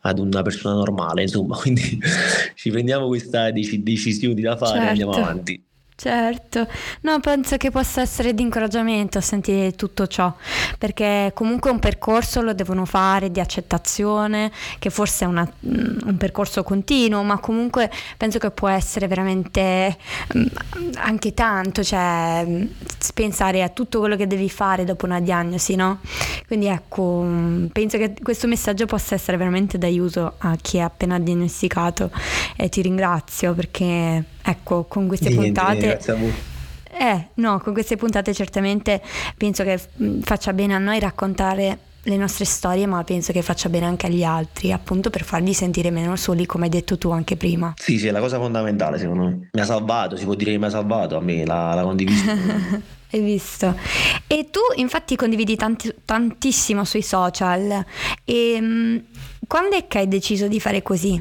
ad 0.00 0.18
una 0.18 0.42
persona 0.42 0.74
normale, 0.74 1.22
insomma, 1.22 1.56
quindi 1.60 2.00
ci 2.54 2.70
prendiamo 2.70 3.06
queste 3.06 3.52
decisioni 3.52 4.40
da 4.40 4.56
fare 4.56 4.72
certo. 4.72 4.86
e 4.86 4.88
andiamo 4.88 5.12
certo. 5.12 5.28
avanti. 5.28 5.62
Certo, 5.94 6.66
no, 7.02 7.20
penso 7.20 7.56
che 7.58 7.70
possa 7.70 8.00
essere 8.00 8.34
di 8.34 8.42
incoraggiamento 8.42 9.20
sentire 9.20 9.72
tutto 9.76 10.08
ciò, 10.08 10.34
perché 10.76 11.30
comunque 11.32 11.70
un 11.70 11.78
percorso 11.78 12.40
lo 12.40 12.54
devono 12.54 12.84
fare 12.86 13.30
di 13.30 13.38
accettazione, 13.38 14.50
che 14.80 14.90
forse 14.90 15.26
è 15.26 15.28
una, 15.28 15.48
mm, 15.66 15.98
un 16.06 16.16
percorso 16.16 16.64
continuo, 16.64 17.22
ma 17.22 17.38
comunque 17.38 17.88
penso 18.16 18.38
che 18.38 18.50
può 18.50 18.66
essere 18.68 19.06
veramente 19.06 19.96
mm, 20.36 20.46
anche 20.94 21.34
tanto, 21.34 21.84
cioè 21.84 22.42
mm, 22.48 22.64
pensare 23.14 23.62
a 23.62 23.68
tutto 23.68 24.00
quello 24.00 24.16
che 24.16 24.26
devi 24.26 24.50
fare 24.50 24.84
dopo 24.84 25.04
una 25.06 25.20
diagnosi, 25.20 25.76
no? 25.76 26.00
Quindi 26.48 26.66
ecco, 26.66 27.24
penso 27.72 27.96
che 27.98 28.14
questo 28.20 28.48
messaggio 28.48 28.86
possa 28.86 29.14
essere 29.14 29.36
veramente 29.36 29.78
d'aiuto 29.78 30.34
a 30.38 30.56
chi 30.60 30.78
è 30.78 30.80
appena 30.80 31.20
diagnosticato 31.20 32.10
e 32.56 32.68
ti 32.68 32.82
ringrazio 32.82 33.54
perché 33.54 34.24
ecco, 34.42 34.84
con 34.84 35.06
queste 35.06 35.28
Niente, 35.28 35.46
puntate... 35.46 36.50
Eh, 36.94 37.28
no, 37.34 37.58
con 37.60 37.72
queste 37.72 37.96
puntate 37.96 38.34
certamente 38.34 39.00
penso 39.38 39.64
che 39.64 39.80
mm, 40.02 40.20
faccia 40.20 40.52
bene 40.52 40.74
a 40.74 40.78
noi 40.78 41.00
raccontare 41.00 41.78
le 42.02 42.16
nostre 42.16 42.44
storie, 42.44 42.86
ma 42.86 43.02
penso 43.04 43.32
che 43.32 43.42
faccia 43.42 43.68
bene 43.68 43.86
anche 43.86 44.06
agli 44.06 44.24
altri, 44.24 44.72
appunto 44.72 45.08
per 45.08 45.22
farli 45.22 45.54
sentire 45.54 45.90
meno 45.90 46.16
soli, 46.16 46.46
come 46.46 46.64
hai 46.64 46.70
detto 46.70 46.98
tu 46.98 47.10
anche 47.10 47.36
prima. 47.36 47.72
Sì, 47.76 47.98
sì, 47.98 48.08
è 48.08 48.10
la 48.10 48.20
cosa 48.20 48.38
fondamentale, 48.38 48.98
secondo 48.98 49.24
me. 49.24 49.48
Mi 49.52 49.60
ha 49.60 49.64
salvato, 49.64 50.16
si 50.16 50.24
può 50.24 50.34
dire 50.34 50.50
che 50.50 50.58
mi 50.58 50.64
ha 50.64 50.70
salvato, 50.70 51.16
a 51.16 51.20
me 51.20 51.46
la, 51.46 51.74
la 51.74 51.82
condiviso. 51.82 52.30
hai 53.12 53.20
visto? 53.20 53.76
E 54.26 54.48
tu 54.50 54.60
infatti 54.76 55.16
condividi 55.16 55.54
tanti, 55.56 55.94
tantissimo 56.04 56.84
sui 56.84 57.02
social 57.02 57.84
e 58.24 58.58
mm, 58.60 58.96
quando 59.46 59.76
è 59.76 59.86
che 59.86 59.98
hai 59.98 60.08
deciso 60.08 60.48
di 60.48 60.60
fare 60.60 60.82
così? 60.82 61.20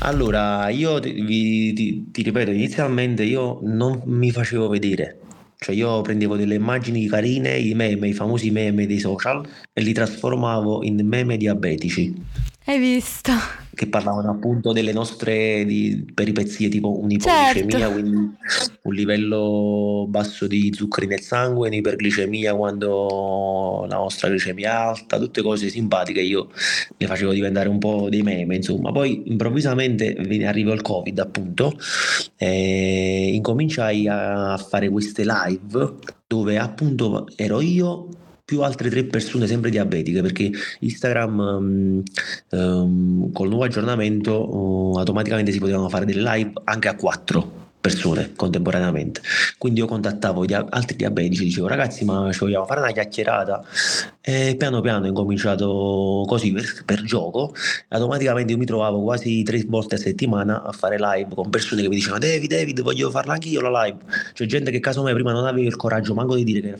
Allora, 0.00 0.68
io 0.68 1.00
ti, 1.00 1.72
ti, 1.72 2.10
ti 2.10 2.22
ripeto, 2.22 2.50
inizialmente 2.50 3.22
io 3.22 3.60
non 3.62 4.02
mi 4.04 4.30
facevo 4.30 4.68
vedere. 4.68 5.18
Cioè 5.56 5.74
io 5.76 6.00
prendevo 6.00 6.36
delle 6.36 6.56
immagini 6.56 7.06
carine, 7.06 7.56
i 7.56 7.74
meme, 7.74 8.08
i 8.08 8.12
famosi 8.12 8.50
meme 8.50 8.86
dei 8.86 8.98
social 8.98 9.46
e 9.72 9.80
li 9.80 9.92
trasformavo 9.92 10.82
in 10.82 11.06
meme 11.06 11.36
diabetici. 11.36 12.12
Hai 12.64 12.78
visto? 12.78 13.32
Che 13.74 13.86
parlavano 13.86 14.30
appunto 14.30 14.72
delle 14.72 14.92
nostre 14.92 15.64
di, 15.64 16.04
peripezie 16.12 16.68
tipo 16.68 17.00
un'ipoglicemia, 17.00 17.78
certo. 17.78 17.92
quindi 17.92 18.36
un 18.82 18.94
livello 18.94 20.06
basso 20.08 20.46
di 20.46 20.70
zuccheri 20.74 21.06
nel 21.06 21.20
sangue, 21.20 21.68
un'iperglicemia 21.68 22.54
quando 22.54 23.86
la 23.88 23.96
nostra 23.96 24.28
glicemia 24.28 24.68
è 24.68 24.72
alta, 24.72 25.18
tutte 25.18 25.40
cose 25.40 25.70
simpatiche 25.70 26.20
io 26.20 26.50
le 26.98 27.06
facevo 27.06 27.32
diventare 27.32 27.70
un 27.70 27.78
po' 27.78 28.08
dei 28.10 28.22
meme, 28.22 28.56
insomma. 28.56 28.92
Poi 28.92 29.22
improvvisamente 29.26 30.16
arrivò 30.44 30.72
il 30.72 30.82
Covid 30.82 31.18
appunto 31.18 31.72
e 32.36 33.30
incominciai 33.32 34.06
a 34.06 34.58
fare 34.58 34.90
queste 34.90 35.24
live 35.24 35.94
dove 36.26 36.58
appunto 36.58 37.26
ero 37.36 37.60
io 37.60 38.08
più 38.52 38.60
altre 38.60 38.90
tre 38.90 39.04
persone 39.04 39.46
sempre 39.46 39.70
diabetiche 39.70 40.20
perché 40.20 40.50
Instagram 40.80 41.38
um, 41.38 42.02
um, 42.50 43.32
col 43.32 43.48
nuovo 43.48 43.64
aggiornamento 43.64 44.46
uh, 44.46 44.98
automaticamente 44.98 45.52
si 45.52 45.58
potevano 45.58 45.88
fare 45.88 46.04
delle 46.04 46.20
live 46.20 46.52
anche 46.64 46.88
a 46.88 46.94
quattro 46.94 47.60
persone 47.80 48.32
contemporaneamente. 48.36 49.22
Quindi 49.56 49.80
io 49.80 49.86
contattavo 49.86 50.44
gli 50.44 50.52
altri 50.52 50.96
diabetici, 50.96 51.44
dicevo 51.44 51.66
ragazzi 51.66 52.04
ma 52.04 52.30
ci 52.30 52.40
vogliamo 52.40 52.66
fare 52.66 52.80
una 52.80 52.92
chiacchierata 52.92 53.64
e 54.24 54.54
piano 54.56 54.80
piano 54.80 55.04
ho 55.04 55.08
incominciato 55.08 56.24
così 56.28 56.52
per, 56.52 56.84
per, 56.84 57.02
gioco, 57.02 57.52
automaticamente 57.88 58.52
io 58.52 58.58
mi 58.58 58.66
trovavo 58.66 59.02
quasi 59.02 59.42
tre 59.42 59.64
volte 59.66 59.96
a 59.96 59.98
settimana 59.98 60.62
a 60.62 60.70
fare 60.70 60.96
live 60.96 61.34
con 61.34 61.50
persone 61.50 61.82
che 61.82 61.88
mi 61.88 61.96
dicevano 61.96 62.20
David, 62.20 62.48
David 62.48 62.82
voglio 62.82 63.10
farla 63.10 63.32
anche 63.32 63.48
io 63.48 63.60
la 63.60 63.82
live, 63.84 63.98
c'è 64.32 64.46
gente 64.46 64.70
che 64.70 64.78
caso 64.78 65.02
me 65.02 65.12
prima 65.12 65.32
non 65.32 65.44
aveva 65.44 65.66
il 65.66 65.74
coraggio 65.74 66.14
manco 66.14 66.36
di 66.36 66.44
dire 66.44 66.60
che 66.60 66.76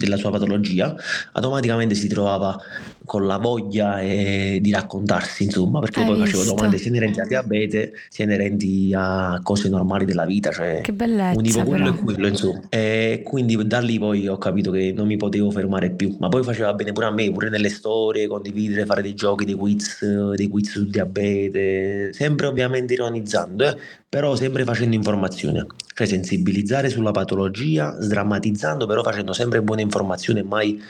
della 0.00 0.16
sua 0.16 0.30
patologia, 0.30 0.96
automaticamente 1.32 1.94
si 1.94 2.08
trovava 2.08 2.58
con 3.04 3.26
la 3.26 3.38
voglia 3.38 4.00
eh, 4.00 4.58
di 4.62 4.70
raccontarsi, 4.70 5.42
insomma, 5.44 5.80
perché 5.80 6.00
Hai 6.00 6.06
poi 6.06 6.20
visto? 6.20 6.38
facevo 6.38 6.54
domande 6.54 6.78
sia 6.78 6.90
inerenti 6.90 7.20
al 7.20 7.26
diabete, 7.26 7.92
sia 8.08 8.24
inerenti 8.24 8.94
a 8.96 9.40
cose 9.42 9.68
normali 9.68 10.04
della 10.04 10.24
vita, 10.24 10.52
cioè 10.52 10.80
che 10.80 10.92
bellezza, 10.92 11.36
univo 11.36 11.64
quello 11.64 11.88
e 11.88 11.94
quello, 11.94 12.26
insomma. 12.28 12.60
E 12.68 13.22
quindi 13.24 13.58
da 13.66 13.80
lì 13.80 13.98
poi 13.98 14.28
ho 14.28 14.38
capito 14.38 14.70
che 14.70 14.92
non 14.94 15.08
mi 15.08 15.16
potevo 15.16 15.50
fermare 15.50 15.90
più, 15.90 16.14
ma 16.20 16.28
poi 16.28 16.44
faceva 16.70 16.74
bene 16.74 16.92
pure 16.92 17.06
a 17.06 17.10
me, 17.10 17.30
pure 17.30 17.48
nelle 17.48 17.68
storie, 17.68 18.26
condividere, 18.26 18.86
fare 18.86 19.02
dei 19.02 19.14
giochi, 19.14 19.44
dei 19.44 19.54
quiz, 19.54 20.04
dei 20.34 20.48
quiz 20.48 20.70
sul 20.70 20.88
diabete, 20.88 22.12
sempre 22.12 22.46
ovviamente 22.46 22.94
ironizzando, 22.94 23.66
eh, 23.66 23.76
però 24.10 24.34
sempre 24.34 24.64
facendo 24.64 24.96
informazione, 24.96 25.64
cioè 25.94 26.04
sensibilizzare 26.04 26.88
sulla 26.88 27.12
patologia, 27.12 27.96
sdrammatizzando, 28.00 28.84
però 28.84 29.04
facendo 29.04 29.32
sempre 29.32 29.62
buone 29.62 29.82
informazioni 29.82 30.40
e 30.40 30.42
mai 30.42 30.82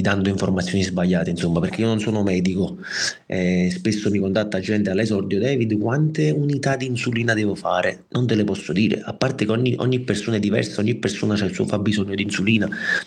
dando 0.00 0.30
informazioni 0.30 0.82
sbagliate, 0.82 1.28
insomma, 1.28 1.60
perché 1.60 1.82
io 1.82 1.88
non 1.88 2.00
sono 2.00 2.22
medico, 2.22 2.78
eh, 3.26 3.68
spesso 3.70 4.08
mi 4.08 4.18
contatta 4.18 4.60
gente 4.60 4.88
all'esordio, 4.88 5.40
David, 5.40 5.78
quante 5.78 6.30
unità 6.30 6.74
di 6.74 6.86
insulina 6.86 7.34
devo 7.34 7.54
fare? 7.54 8.04
Non 8.08 8.26
te 8.26 8.34
le 8.34 8.44
posso 8.44 8.72
dire, 8.72 9.02
a 9.04 9.12
parte 9.12 9.44
che 9.44 9.50
ogni, 9.50 9.74
ogni 9.76 10.00
persona 10.00 10.38
è 10.38 10.40
diversa, 10.40 10.80
ogni 10.80 10.94
persona 10.94 11.34
ha 11.34 11.44
il 11.44 11.52
suo 11.52 11.66
fabbisogno 11.66 12.14
di 12.14 12.22
insulina, 12.22 12.66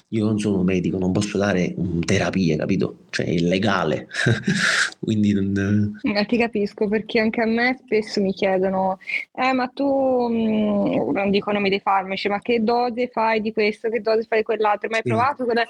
io 0.10 0.24
non 0.24 0.38
sono 0.38 0.62
medico, 0.62 1.00
non 1.00 1.12
posso 1.12 1.40
dare 1.40 1.74
um, 1.78 2.00
terapie, 2.02 2.58
capito? 2.58 3.06
Cioè 3.10 3.26
è 3.26 3.32
illegale, 3.32 4.08
quindi 5.02 5.34
non... 5.34 5.98
Eh, 6.04 6.26
ti 6.28 6.38
capisco, 6.38 6.88
perché 6.88 7.20
anche 7.20 7.42
a 7.42 7.48
me 7.48 7.76
spesso 7.84 8.22
mi 8.22 8.34
chiedono, 8.34 9.00
eh 9.34 9.47
ma 9.54 9.68
tu, 9.68 10.28
mh, 10.30 10.36
mm, 10.36 11.10
non 11.12 11.30
dico 11.30 11.52
nomi 11.52 11.70
dei 11.70 11.80
farmaci, 11.80 12.28
ma 12.28 12.40
che 12.40 12.64
dose 12.64 13.08
fai 13.08 13.42
di 13.42 13.52
questo, 13.54 13.90
che 13.90 14.02
dose 14.02 14.24
fai 14.24 14.40
di 14.40 14.44
quell'altro, 14.44 14.90
mai 14.90 15.02
sì. 15.04 15.10
provato? 15.10 15.46
Quella... 15.46 15.66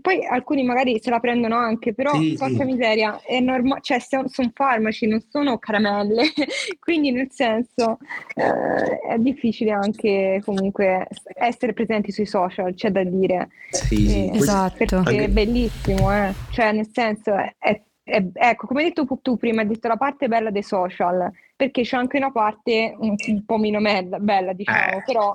poi 0.00 0.24
alcuni 0.26 0.62
magari 0.64 1.00
se 1.00 1.10
la 1.10 1.20
prendono 1.20 1.56
anche, 1.56 1.94
però 1.94 2.12
sì, 2.14 2.34
porca 2.38 2.64
sì. 2.64 2.64
miseria, 2.64 3.20
è 3.22 3.40
normale, 3.40 3.80
cioè 3.82 3.98
sono 4.00 4.28
farmaci, 4.52 5.06
non 5.06 5.22
sono 5.28 5.58
caramelle, 5.58 6.22
quindi 6.80 7.10
nel 7.10 7.28
senso 7.30 7.98
eh, 8.34 8.98
è 9.14 9.18
difficile 9.18 9.72
anche 9.72 10.40
comunque 10.44 11.06
essere 11.34 11.72
presenti 11.72 12.12
sui 12.12 12.26
social, 12.26 12.74
c'è 12.74 12.90
da 12.90 13.04
dire. 13.04 13.48
Sì, 13.70 14.08
sì. 14.08 14.30
Eh, 14.30 14.36
esatto. 14.36 14.76
Perché 14.78 14.94
anche... 14.94 15.24
è 15.24 15.28
bellissimo, 15.28 16.12
eh. 16.12 16.32
cioè 16.50 16.72
nel 16.72 16.88
senso 16.92 17.34
è, 17.34 17.54
è, 17.58 17.80
è, 18.02 18.24
ecco, 18.32 18.66
come 18.66 18.82
hai 18.82 18.92
detto 18.92 19.06
tu 19.22 19.36
prima, 19.36 19.62
hai 19.62 19.68
detto 19.68 19.88
la 19.88 19.96
parte 19.96 20.28
bella 20.28 20.50
dei 20.50 20.62
social, 20.62 21.30
perché 21.58 21.82
c'è 21.82 21.96
anche 21.96 22.18
una 22.18 22.30
parte 22.30 22.94
un, 22.96 23.16
un 23.26 23.44
po' 23.44 23.58
meno 23.58 23.80
bella, 23.80 24.20
bella 24.20 24.52
diciamo, 24.52 24.98
eh. 24.98 25.02
però 25.04 25.34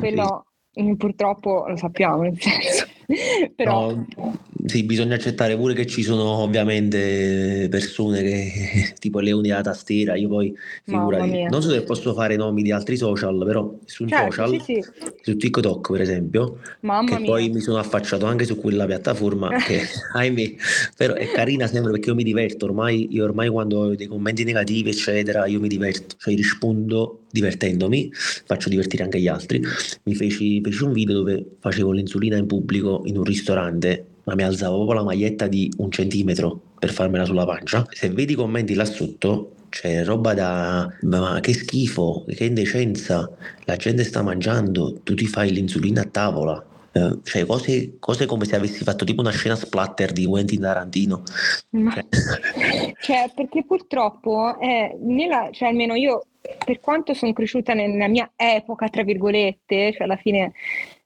quello 0.00 0.46
sì. 0.72 0.96
purtroppo 0.96 1.66
lo 1.68 1.76
sappiamo, 1.76 2.22
nel 2.22 2.36
senso. 2.40 2.88
però... 3.54 3.92
No, 3.92 4.38
sì, 4.64 4.84
bisogna 4.84 5.16
accettare 5.16 5.56
pure 5.56 5.74
che 5.74 5.86
ci 5.86 6.02
sono 6.02 6.22
ovviamente 6.22 7.66
persone 7.68 8.22
che 8.22 8.94
tipo 8.98 9.18
leoni 9.18 9.50
alla 9.50 9.62
tastiera, 9.62 10.14
io 10.14 10.28
poi 10.28 10.56
figurati, 10.84 11.44
non 11.44 11.62
so 11.62 11.70
se 11.70 11.82
posso 11.82 12.14
fare 12.14 12.36
nomi 12.36 12.62
di 12.62 12.70
altri 12.70 12.96
social, 12.96 13.44
però 13.44 13.74
su 13.84 14.06
certo, 14.06 14.30
social, 14.30 14.60
sì, 14.62 14.80
sì. 14.80 14.84
su 15.22 15.36
TikTok 15.36 15.90
per 15.90 16.00
esempio, 16.00 16.60
Mamma 16.80 17.20
poi 17.20 17.50
mi 17.50 17.60
sono 17.60 17.78
affacciato 17.78 18.26
anche 18.26 18.44
su 18.44 18.56
quella 18.56 18.86
piattaforma 18.86 19.48
che 19.56 19.80
ahimè, 20.14 20.54
però 20.96 21.14
è 21.14 21.30
carina 21.32 21.66
sempre 21.66 21.90
perché 21.90 22.10
io 22.10 22.14
mi 22.14 22.24
diverto, 22.24 22.66
ormai 22.66 23.08
io 23.10 23.24
ormai 23.24 23.48
quando 23.48 23.78
ho 23.78 23.94
dei 23.94 24.06
commenti 24.06 24.44
negativi 24.44 24.90
eccetera, 24.90 25.46
io 25.46 25.58
mi 25.58 25.68
diverto, 25.68 26.14
cioè 26.18 26.34
rispondo 26.34 27.22
divertendomi, 27.32 28.12
faccio 28.12 28.68
divertire 28.68 29.02
anche 29.02 29.18
gli 29.18 29.26
altri. 29.26 29.60
Mi 30.02 30.14
feci, 30.14 30.60
feci 30.62 30.84
un 30.84 30.92
video 30.92 31.14
dove 31.14 31.44
facevo 31.58 31.90
l'insulina 31.90 32.36
in 32.36 32.46
pubblico 32.46 33.02
in 33.06 33.16
un 33.16 33.24
ristorante 33.24 34.06
ma 34.24 34.34
mi 34.34 34.42
alzavo 34.42 34.76
proprio 34.76 34.98
la 34.98 35.04
maglietta 35.04 35.46
di 35.46 35.72
un 35.78 35.90
centimetro 35.90 36.60
per 36.78 36.90
farmela 36.90 37.24
sulla 37.24 37.44
pancia. 37.44 37.86
Se 37.90 38.08
vedi 38.10 38.32
i 38.32 38.36
commenti 38.36 38.74
là 38.74 38.84
sotto, 38.84 39.54
c'è 39.68 40.04
roba 40.04 40.34
da 40.34 40.86
ma 41.02 41.40
che 41.40 41.54
schifo, 41.54 42.24
che 42.28 42.44
indecenza, 42.44 43.30
la 43.64 43.76
gente 43.76 44.04
sta 44.04 44.22
mangiando, 44.22 45.00
tu 45.02 45.14
ti 45.14 45.26
fai 45.26 45.50
l'insulina 45.50 46.02
a 46.02 46.08
tavola. 46.10 46.66
Eh, 46.94 47.20
cioè 47.22 47.46
cose, 47.46 47.94
cose, 47.98 48.26
come 48.26 48.44
se 48.44 48.54
avessi 48.54 48.84
fatto 48.84 49.06
tipo 49.06 49.22
una 49.22 49.30
scena 49.30 49.56
splatter 49.56 50.12
di 50.12 50.26
Quentin 50.26 50.60
Tarantino. 50.60 51.22
Ma, 51.70 51.92
cioè, 51.92 52.04
cioè 53.00 53.30
perché 53.34 53.64
purtroppo, 53.64 54.58
eh, 54.60 54.94
nella, 55.00 55.48
cioè 55.52 55.68
almeno 55.68 55.94
io, 55.94 56.26
per 56.64 56.80
quanto 56.80 57.14
sono 57.14 57.32
cresciuta 57.32 57.72
nella 57.72 58.08
mia 58.08 58.30
epoca, 58.36 58.88
tra 58.88 59.04
virgolette, 59.04 59.92
cioè 59.94 60.02
alla 60.02 60.16
fine 60.16 60.52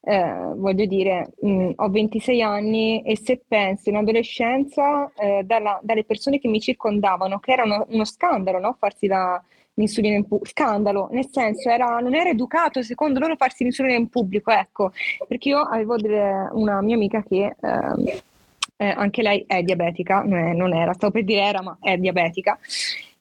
eh, 0.09 0.53
voglio 0.55 0.85
dire, 0.85 1.33
mh, 1.41 1.73
ho 1.75 1.89
26 1.91 2.41
anni 2.41 3.03
e 3.03 3.19
se 3.19 3.43
penso 3.47 3.89
in 3.89 3.97
adolescenza, 3.97 5.11
eh, 5.17 5.43
dalla, 5.45 5.81
dalle 5.83 6.05
persone 6.05 6.39
che 6.39 6.47
mi 6.47 6.61
circondavano, 6.61 7.41
che 7.41 7.51
era 7.51 7.65
uno, 7.65 7.87
uno 7.89 8.05
scandalo 8.05 8.61
no? 8.61 8.77
farsi 8.79 9.09
la, 9.09 9.43
l'insulina 9.75 10.15
in 10.15 10.23
pubblico, 10.23 10.47
scandalo, 10.47 11.09
nel 11.11 11.27
senso 11.29 11.71
era, 11.71 11.99
non 11.99 12.15
era 12.15 12.31
educato 12.31 12.83
secondo 12.83 13.19
loro 13.19 13.35
farsi 13.35 13.65
l'insulina 13.65 13.97
in 13.97 14.09
pubblico, 14.09 14.53
ecco, 14.53 14.93
perché 15.27 15.49
io 15.49 15.59
avevo 15.59 15.97
delle, 15.97 16.51
una 16.53 16.81
mia 16.83 16.95
amica 16.95 17.25
che 17.25 17.57
eh, 17.61 18.23
eh, 18.77 18.89
anche 18.89 19.23
lei 19.23 19.43
è 19.45 19.63
diabetica, 19.63 20.23
non, 20.23 20.39
è, 20.39 20.53
non 20.53 20.73
era, 20.73 20.93
stavo 20.93 21.15
per 21.15 21.25
dire 21.25 21.43
era, 21.43 21.63
ma 21.63 21.79
è 21.81 21.97
diabetica, 21.97 22.57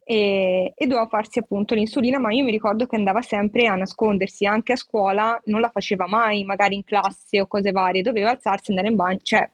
e, 0.08 0.72
e, 0.76 0.86
doveva 0.86 1.08
farsi 1.08 1.40
appunto 1.40 1.74
l'insulina, 1.74 2.20
ma 2.20 2.32
io 2.32 2.44
mi 2.44 2.52
ricordo 2.52 2.86
che 2.86 2.96
andava 2.96 3.24
sempre 3.24 3.66
a 3.66 3.74
nascondersi, 3.76 4.46
anche 4.46 4.74
a 4.74 4.78
scuola 4.78 5.42
non 5.46 5.62
la 5.62 5.70
faceva 5.70 6.08
mai, 6.08 6.44
magari 6.44 6.76
in 6.76 6.84
classe 6.84 7.42
o 7.42 7.48
cose 7.48 7.72
varie, 7.72 8.04
doveva 8.04 8.30
alzarsi, 8.30 8.70
andare 8.70 8.90
in 8.90 8.96
bagno, 8.96 9.20
cioè, 9.24 9.50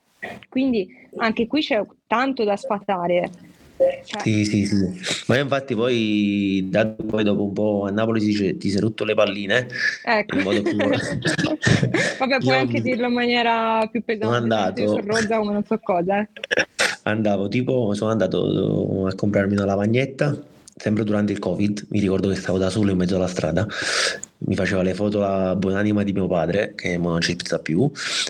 quindi 0.50 0.94
anche 1.18 1.48
qui 1.48 1.62
c'è 1.62 1.82
tanto 2.06 2.44
da 2.44 2.58
sfatare. 2.58 3.30
Cioè. 4.06 4.22
Sì, 4.22 4.46
sì, 4.46 4.66
sì. 4.66 5.24
Ma 5.26 5.40
infatti 5.40 5.74
poi, 5.74 6.70
poi 7.08 7.24
dopo 7.24 7.44
un 7.46 7.54
po' 7.54 7.86
a 7.88 7.90
Napoli 7.90 8.20
si 8.20 8.28
dice 8.28 8.58
ti 8.58 8.70
sei 8.70 8.80
rotto 8.80 9.04
le 9.06 9.16
palline. 9.16 9.68
Ecco. 10.04 10.38
Più... 10.38 10.78
Vabbè, 12.20 12.38
puoi 12.42 12.58
anche 12.58 12.80
dirlo 12.82 13.08
in 13.08 13.14
maniera 13.14 13.88
più 13.90 14.04
pesante. 14.04 14.36
Andato. 14.36 15.02
Rozza 15.04 15.38
come 15.40 15.54
non 15.54 15.64
so 15.64 15.80
cosa. 15.80 16.20
Eh. 16.20 16.28
Andavo 17.04 17.48
tipo, 17.48 17.94
sono 17.94 18.12
andato 18.12 19.08
a 19.08 19.16
comprarmi 19.16 19.54
una 19.54 19.66
lavagnetta 19.66 20.50
sempre 20.82 21.04
durante 21.04 21.32
il 21.32 21.38
covid, 21.38 21.86
mi 21.90 22.00
ricordo 22.00 22.30
che 22.30 22.36
stavo 22.36 22.58
da 22.58 22.72
solo 22.72 22.90
in 22.90 22.98
mezzo 22.98 23.16
alla 23.16 23.28
strada, 23.28 23.68
mi 24.40 24.56
faceva 24.56 24.82
le 24.82 24.96
foto 24.96 25.20
la 25.20 25.56
buonanima 25.56 26.02
di 26.02 26.12
mio 26.12 26.26
padre, 26.26 26.74
che 26.76 26.98
non 26.98 27.20
c'è 27.20 27.36
più, 27.62 27.90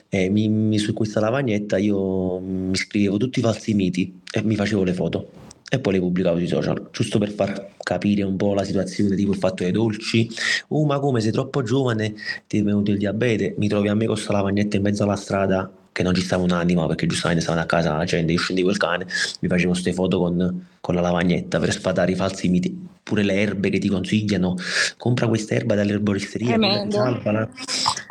e 0.09 0.29
mi, 0.29 0.49
mi, 0.49 0.77
su 0.77 0.91
questa 0.91 1.21
lavagnetta 1.21 1.77
io 1.77 2.39
mi 2.39 2.75
scrivevo 2.75 3.15
tutti 3.15 3.39
i 3.39 3.41
falsi 3.41 3.73
miti 3.73 4.19
e 4.33 4.43
mi 4.43 4.55
facevo 4.55 4.83
le 4.83 4.93
foto. 4.93 5.31
E 5.73 5.79
poi 5.79 5.93
le 5.93 5.99
pubblicavo 5.99 6.37
sui 6.37 6.47
social, 6.47 6.89
giusto 6.91 7.17
per 7.17 7.29
far 7.29 7.69
capire 7.81 8.23
un 8.23 8.35
po' 8.35 8.53
la 8.53 8.65
situazione, 8.65 9.15
tipo 9.15 9.31
il 9.31 9.37
fatto 9.37 9.63
dei 9.63 9.71
dolci. 9.71 10.29
Oh, 10.67 10.83
ma 10.83 10.99
come 10.99 11.21
sei 11.21 11.31
troppo 11.31 11.63
giovane, 11.63 12.13
ti 12.45 12.59
è 12.59 12.63
venuto 12.63 12.91
il 12.91 12.97
diabete, 12.97 13.55
mi 13.57 13.69
trovi 13.69 13.87
a 13.87 13.95
me 13.95 14.05
con 14.05 14.15
questa 14.15 14.33
lavagnetta 14.33 14.75
in 14.75 14.83
mezzo 14.83 15.03
alla 15.03 15.15
strada 15.15 15.71
che 15.91 16.03
non 16.03 16.13
ci 16.13 16.21
stava 16.21 16.43
un'anima 16.43 16.87
perché 16.87 17.05
giustamente 17.07 17.41
stavano 17.43 17.63
a 17.63 17.67
casa 17.67 17.95
la 17.95 18.05
gente, 18.05 18.31
io 18.31 18.39
scendevo 18.39 18.69
il 18.69 18.77
cane, 18.77 19.05
mi 19.39 19.47
facevo 19.47 19.71
queste 19.71 19.93
foto 19.93 20.19
con, 20.19 20.67
con, 20.79 20.95
la 20.95 21.01
lavagnetta 21.01 21.59
per 21.59 21.71
sfatare 21.71 22.11
i 22.11 22.15
falsi 22.15 22.47
miti, 22.49 22.87
pure 23.03 23.23
le 23.23 23.33
erbe 23.33 23.69
che 23.69 23.79
ti 23.79 23.87
consigliano, 23.87 24.55
compra 24.97 25.27
questa 25.27 25.55
erba 25.55 25.75
dall'erboristeria, 25.75 26.57
salvala, 26.89 27.49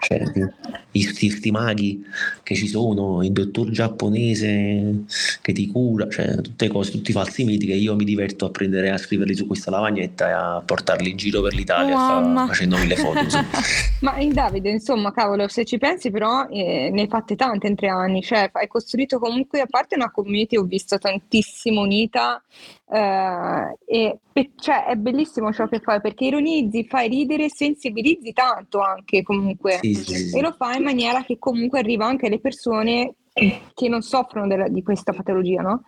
cioè, 0.01 0.23
i 0.93 1.51
maghi 1.51 2.05
che 2.43 2.55
ci 2.55 2.67
sono, 2.67 3.23
il 3.23 3.31
dottor 3.31 3.71
giapponese 3.71 5.05
che 5.41 5.53
ti 5.53 5.69
cura, 5.69 6.09
cioè 6.09 6.37
tutte 6.41 6.69
cose, 6.69 6.91
tutti 6.91 7.11
i 7.11 7.15
falsi 7.15 7.45
miti 7.45 7.67
che 7.67 7.75
io 7.75 7.95
mi 7.95 8.05
diverto 8.05 8.47
a 8.47 8.51
prendere 8.51 8.91
a 8.91 8.97
scriverli 8.97 9.37
su 9.37 9.47
questa 9.47 9.71
lavagnetta 9.71 10.29
e 10.29 10.33
a 10.33 10.63
portarli 10.65 11.11
in 11.11 11.17
giro 11.17 11.43
per 11.43 11.55
l'Italia 11.55 11.97
fa, 11.97 12.47
facendomi 12.49 12.87
le 12.87 12.97
foto. 12.97 13.21
Ma 14.01 14.19
in 14.19 14.33
Davide, 14.33 14.71
insomma, 14.71 15.13
cavolo, 15.13 15.47
se 15.49 15.65
ci 15.65 15.79
pensi 15.79 16.11
però 16.11 16.49
eh, 16.49 16.91
ne 16.93 17.03
hai 17.03 17.09
fatte 17.09 17.37
tante 17.37 17.69
in 17.69 17.77
tre 17.77 17.89
anni, 17.89 18.23
cioè 18.23 18.51
hai 18.53 18.67
costruito 18.67 19.19
comunque, 19.19 19.61
a 19.61 19.67
parte 19.69 19.95
una 19.95 20.11
community, 20.11 20.57
ho 20.57 20.65
visto 20.65 20.99
tantissimo 20.99 21.83
unita, 21.83 22.43
eh, 22.93 23.79
e 23.87 24.19
cioè, 24.57 24.80
è 24.87 24.95
bellissimo 24.97 25.53
ciò 25.53 25.67
che 25.69 25.81
fai 25.81 26.01
perché 26.01 26.27
ironizzi, 26.27 26.87
fai 26.87 27.09
ridere, 27.09 27.49
sensibilizzi 27.49 28.33
tanto 28.33 28.81
anche 28.81 29.23
comunque 29.23 29.79
sì, 29.81 29.95
sì, 29.95 30.37
e 30.37 30.41
lo 30.41 30.55
fai 30.57 30.79
in 30.79 30.85
maniera 30.85 31.23
che 31.25 31.39
comunque 31.39 31.79
arriva 31.79 32.07
anche 32.07 32.27
alle 32.27 32.41
persone 32.41 33.15
che 33.33 33.89
non 33.89 34.03
soffrono 34.03 34.47
della, 34.47 34.69
di 34.69 34.83
questa 34.83 35.13
patologia, 35.13 35.63
no? 35.63 35.85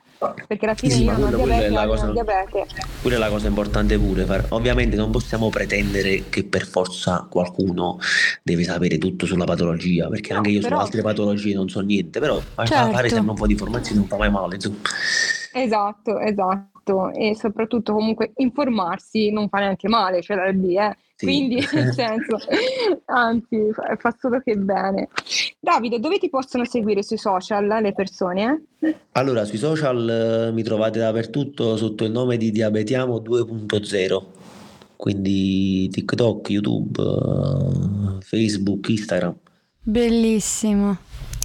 Perché 0.46 0.64
alla 0.64 0.74
fine 0.74 0.94
sì, 0.94 1.02
io 1.02 1.16
non 1.16 1.34
ho 1.34 1.36
diabete, 1.36 1.68
la 1.70 1.86
cosa, 1.86 2.10
diabete. 2.10 2.66
Pure 3.02 3.18
la 3.18 3.28
cosa 3.28 3.48
importante 3.48 3.98
pure, 3.98 4.24
far, 4.24 4.46
ovviamente 4.50 4.94
non 4.96 5.10
possiamo 5.10 5.50
pretendere 5.50 6.28
che 6.28 6.44
per 6.44 6.64
forza 6.64 7.26
qualcuno 7.28 7.98
deve 8.42 8.62
sapere 8.62 8.98
tutto 8.98 9.26
sulla 9.26 9.44
patologia, 9.44 10.08
perché 10.08 10.30
no, 10.30 10.38
anche 10.38 10.50
io 10.50 10.60
però... 10.60 10.76
su 10.76 10.82
altre 10.82 11.02
patologie 11.02 11.54
non 11.54 11.68
so 11.68 11.80
niente, 11.80 12.20
però 12.20 12.40
certo. 12.64 12.92
fare 12.92 13.08
sempre 13.08 13.30
un 13.30 13.36
po' 13.36 13.46
di 13.46 13.52
informazioni 13.52 13.98
non 13.98 14.08
fa 14.08 14.16
mai 14.16 14.30
male, 14.30 14.54
insomma. 14.54 14.78
Esatto, 15.52 16.18
esatto, 16.20 16.71
e 17.12 17.34
soprattutto 17.36 17.92
comunque 17.92 18.32
informarsi 18.36 19.30
non 19.30 19.48
fa 19.48 19.58
neanche 19.58 19.88
male, 19.88 20.22
cioè 20.22 20.36
la 20.36 20.52
B, 20.52 20.64
eh. 20.76 20.96
Sì. 21.14 21.26
Quindi, 21.26 21.56
nel 21.72 21.92
senso, 21.92 22.38
anzi, 23.06 23.70
fa 23.98 24.16
solo 24.18 24.40
che 24.40 24.56
bene. 24.56 25.08
Davide, 25.60 26.00
dove 26.00 26.18
ti 26.18 26.28
possono 26.28 26.64
seguire 26.64 27.02
sui 27.02 27.18
social 27.18 27.66
le 27.66 27.92
persone? 27.92 28.64
Allora, 29.12 29.44
sui 29.44 29.58
social 29.58 30.48
eh, 30.48 30.52
mi 30.52 30.62
trovate 30.62 30.98
dappertutto 30.98 31.76
sotto 31.76 32.04
il 32.04 32.10
nome 32.10 32.36
di 32.36 32.50
Diabetiamo 32.50 33.18
2.0, 33.18 34.22
quindi 34.96 35.88
TikTok, 35.88 36.50
YouTube, 36.50 37.00
eh, 37.00 38.20
Facebook, 38.20 38.88
Instagram. 38.88 39.34
Bellissimo. 39.80 40.96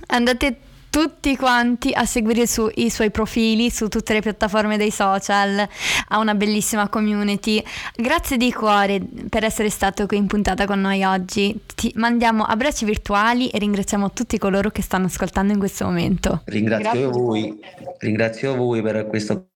Andate 0.08 0.58
tutti 0.98 1.36
quanti 1.36 1.92
a 1.94 2.06
seguire 2.06 2.48
su, 2.48 2.68
i 2.74 2.90
suoi 2.90 3.12
profili 3.12 3.70
su 3.70 3.88
tutte 3.88 4.14
le 4.14 4.22
piattaforme 4.22 4.78
dei 4.78 4.90
social, 4.90 5.68
ha 6.08 6.18
una 6.18 6.34
bellissima 6.34 6.90
community. 6.90 7.64
Grazie 7.96 8.36
di 8.36 8.52
cuore 8.52 9.00
per 9.30 9.44
essere 9.44 9.70
stato 9.70 10.08
qui 10.08 10.18
in 10.18 10.26
puntata 10.26 10.66
con 10.66 10.82
noi 10.82 11.04
oggi. 11.04 11.56
Ti 11.76 11.92
mandiamo 11.98 12.46
abbracci 12.46 12.84
virtuali 12.84 13.48
e 13.50 13.60
ringraziamo 13.60 14.12
tutti 14.12 14.40
coloro 14.40 14.72
che 14.72 14.82
stanno 14.82 15.06
ascoltando 15.06 15.54
in 15.54 15.60
questo 15.60 15.86
momento. 15.86 16.42
Ringrazio 16.46 16.90
Grazie. 16.90 17.06
voi, 17.06 17.60
ringrazio 18.00 18.56
voi 18.56 18.82
per 18.82 19.06
questo 19.06 19.50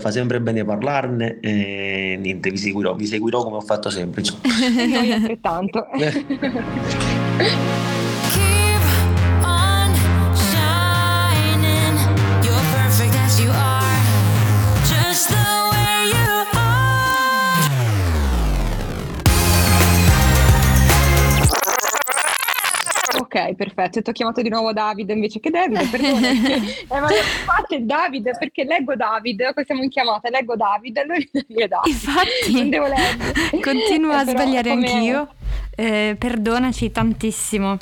fa 0.00 0.10
sempre 0.10 0.40
bene 0.40 0.64
parlarne 0.64 1.38
e 1.40 2.18
niente, 2.20 2.50
vi 2.50 2.58
seguirò, 2.58 2.96
vi 2.96 3.06
seguirò 3.06 3.44
come 3.44 3.58
ho 3.58 3.60
fatto 3.60 3.90
sempre. 3.90 4.24
Noi 4.90 5.12
altrettanto. 5.12 5.86
Ok, 23.40 23.54
perfetto. 23.54 24.02
Ti 24.02 24.10
ho 24.10 24.12
chiamato 24.12 24.42
di 24.42 24.48
nuovo 24.48 24.72
Davide 24.72 25.12
invece 25.12 25.40
che 25.40 25.50
Davide, 25.50 25.84
perdona. 25.86 26.30
eh, 26.30 26.86
ma 26.88 27.08
fate 27.44 27.84
Davide 27.84 28.36
perché 28.38 28.64
leggo 28.64 28.94
Davide, 28.94 29.52
poi 29.54 29.64
siamo 29.64 29.82
in 29.82 29.88
chiamata, 29.88 30.28
leggo 30.28 30.56
Davide, 30.56 31.00
allora 31.00 31.18
dire 31.46 31.68
Davide. 31.68 31.90
Infatti, 31.90 32.52
non 32.52 32.68
devo 32.68 32.86
leggere. 32.86 33.60
Continuo 33.60 34.12
a 34.12 34.22
eh, 34.22 34.26
sbagliare 34.26 34.70
anch'io. 34.70 35.28
Eh, 35.74 36.16
perdonaci 36.18 36.90
tantissimo 36.90 37.78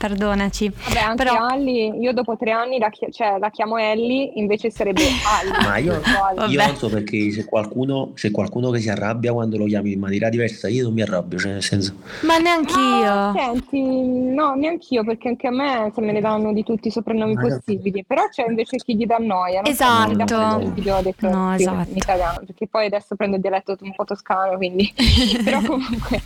perdonaci. 0.00 0.72
Vabbè, 0.84 0.98
anche 0.98 1.24
Però... 1.24 1.44
Alli, 1.44 2.00
io 2.00 2.14
dopo 2.14 2.34
tre 2.38 2.52
anni 2.52 2.78
la, 2.78 2.88
chi- 2.88 3.12
cioè, 3.12 3.38
la 3.38 3.50
chiamo 3.50 3.76
Ellie, 3.76 4.32
invece 4.36 4.70
sarebbe 4.70 5.02
Alli. 5.28 5.66
Ma 5.66 5.76
io, 5.76 6.00
io 6.48 6.66
non 6.66 6.76
so 6.76 6.88
perché 6.88 7.28
c'è 7.28 7.44
qualcuno, 7.44 8.12
c'è 8.14 8.30
qualcuno 8.30 8.70
che 8.70 8.80
si 8.80 8.88
arrabbia 8.88 9.34
quando 9.34 9.58
lo 9.58 9.66
chiami 9.66 9.92
in 9.92 10.00
maniera 10.00 10.30
diversa, 10.30 10.68
io 10.68 10.84
non 10.84 10.94
mi 10.94 11.02
arrabbio, 11.02 11.38
cioè 11.38 11.52
nel 11.52 11.62
senso... 11.62 11.96
Ma 12.22 12.38
neanche 12.38 12.78
io. 12.80 13.32
senti, 13.34 13.82
no, 14.32 14.54
neanche 14.54 14.86
io, 14.94 15.04
perché 15.04 15.28
anche 15.28 15.46
a 15.46 15.50
me 15.50 15.92
se 15.94 16.00
me 16.00 16.12
ne 16.12 16.20
danno 16.22 16.54
di 16.54 16.64
tutti 16.64 16.88
i 16.88 16.90
soprannomi 16.90 17.34
Ma 17.34 17.42
possibili, 17.42 18.02
però 18.06 18.26
c'è 18.28 18.46
invece 18.48 18.78
chi 18.78 18.96
gli 18.96 19.04
dà 19.04 19.18
noia. 19.18 19.62
Esatto. 19.64 20.26
So, 20.26 21.28
no, 21.28 21.54
esatto. 21.54 21.90
in 21.90 21.96
italiano, 21.96 22.40
perché 22.46 22.66
poi 22.68 22.86
adesso 22.86 23.16
prendo 23.16 23.36
il 23.36 23.42
dialetto 23.42 23.76
un 23.82 23.94
po' 23.94 24.04
toscano, 24.04 24.56
quindi... 24.56 24.90
però 25.44 25.60
comunque... 25.60 26.22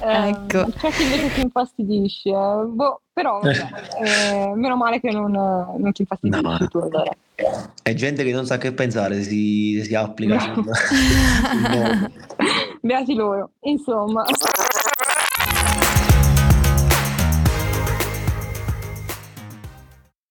ecco. 0.00 0.66
Eh, 0.66 0.72
c'è 0.72 0.90
chi 0.90 1.02
invece 1.04 1.28
si 1.28 1.40
infastidisce. 1.42 2.30
Boh, 2.30 3.02
però 3.14 3.38
vabbè, 3.38 3.68
eh, 4.02 4.52
meno 4.56 4.76
male 4.76 5.00
che 5.00 5.10
non, 5.12 5.30
non 5.30 5.92
ti 5.92 6.02
infastidisci 6.02 6.42
no, 6.42 6.68
tu 6.68 6.78
allora. 6.78 7.16
È 7.82 7.94
gente 7.94 8.24
che 8.24 8.32
non 8.32 8.44
sa 8.44 8.58
che 8.58 8.72
pensare, 8.72 9.22
si, 9.22 9.80
si 9.84 9.94
applica. 9.94 10.52
No. 10.52 10.64
Beati 12.82 13.14
loro. 13.14 13.50
Insomma. 13.60 14.24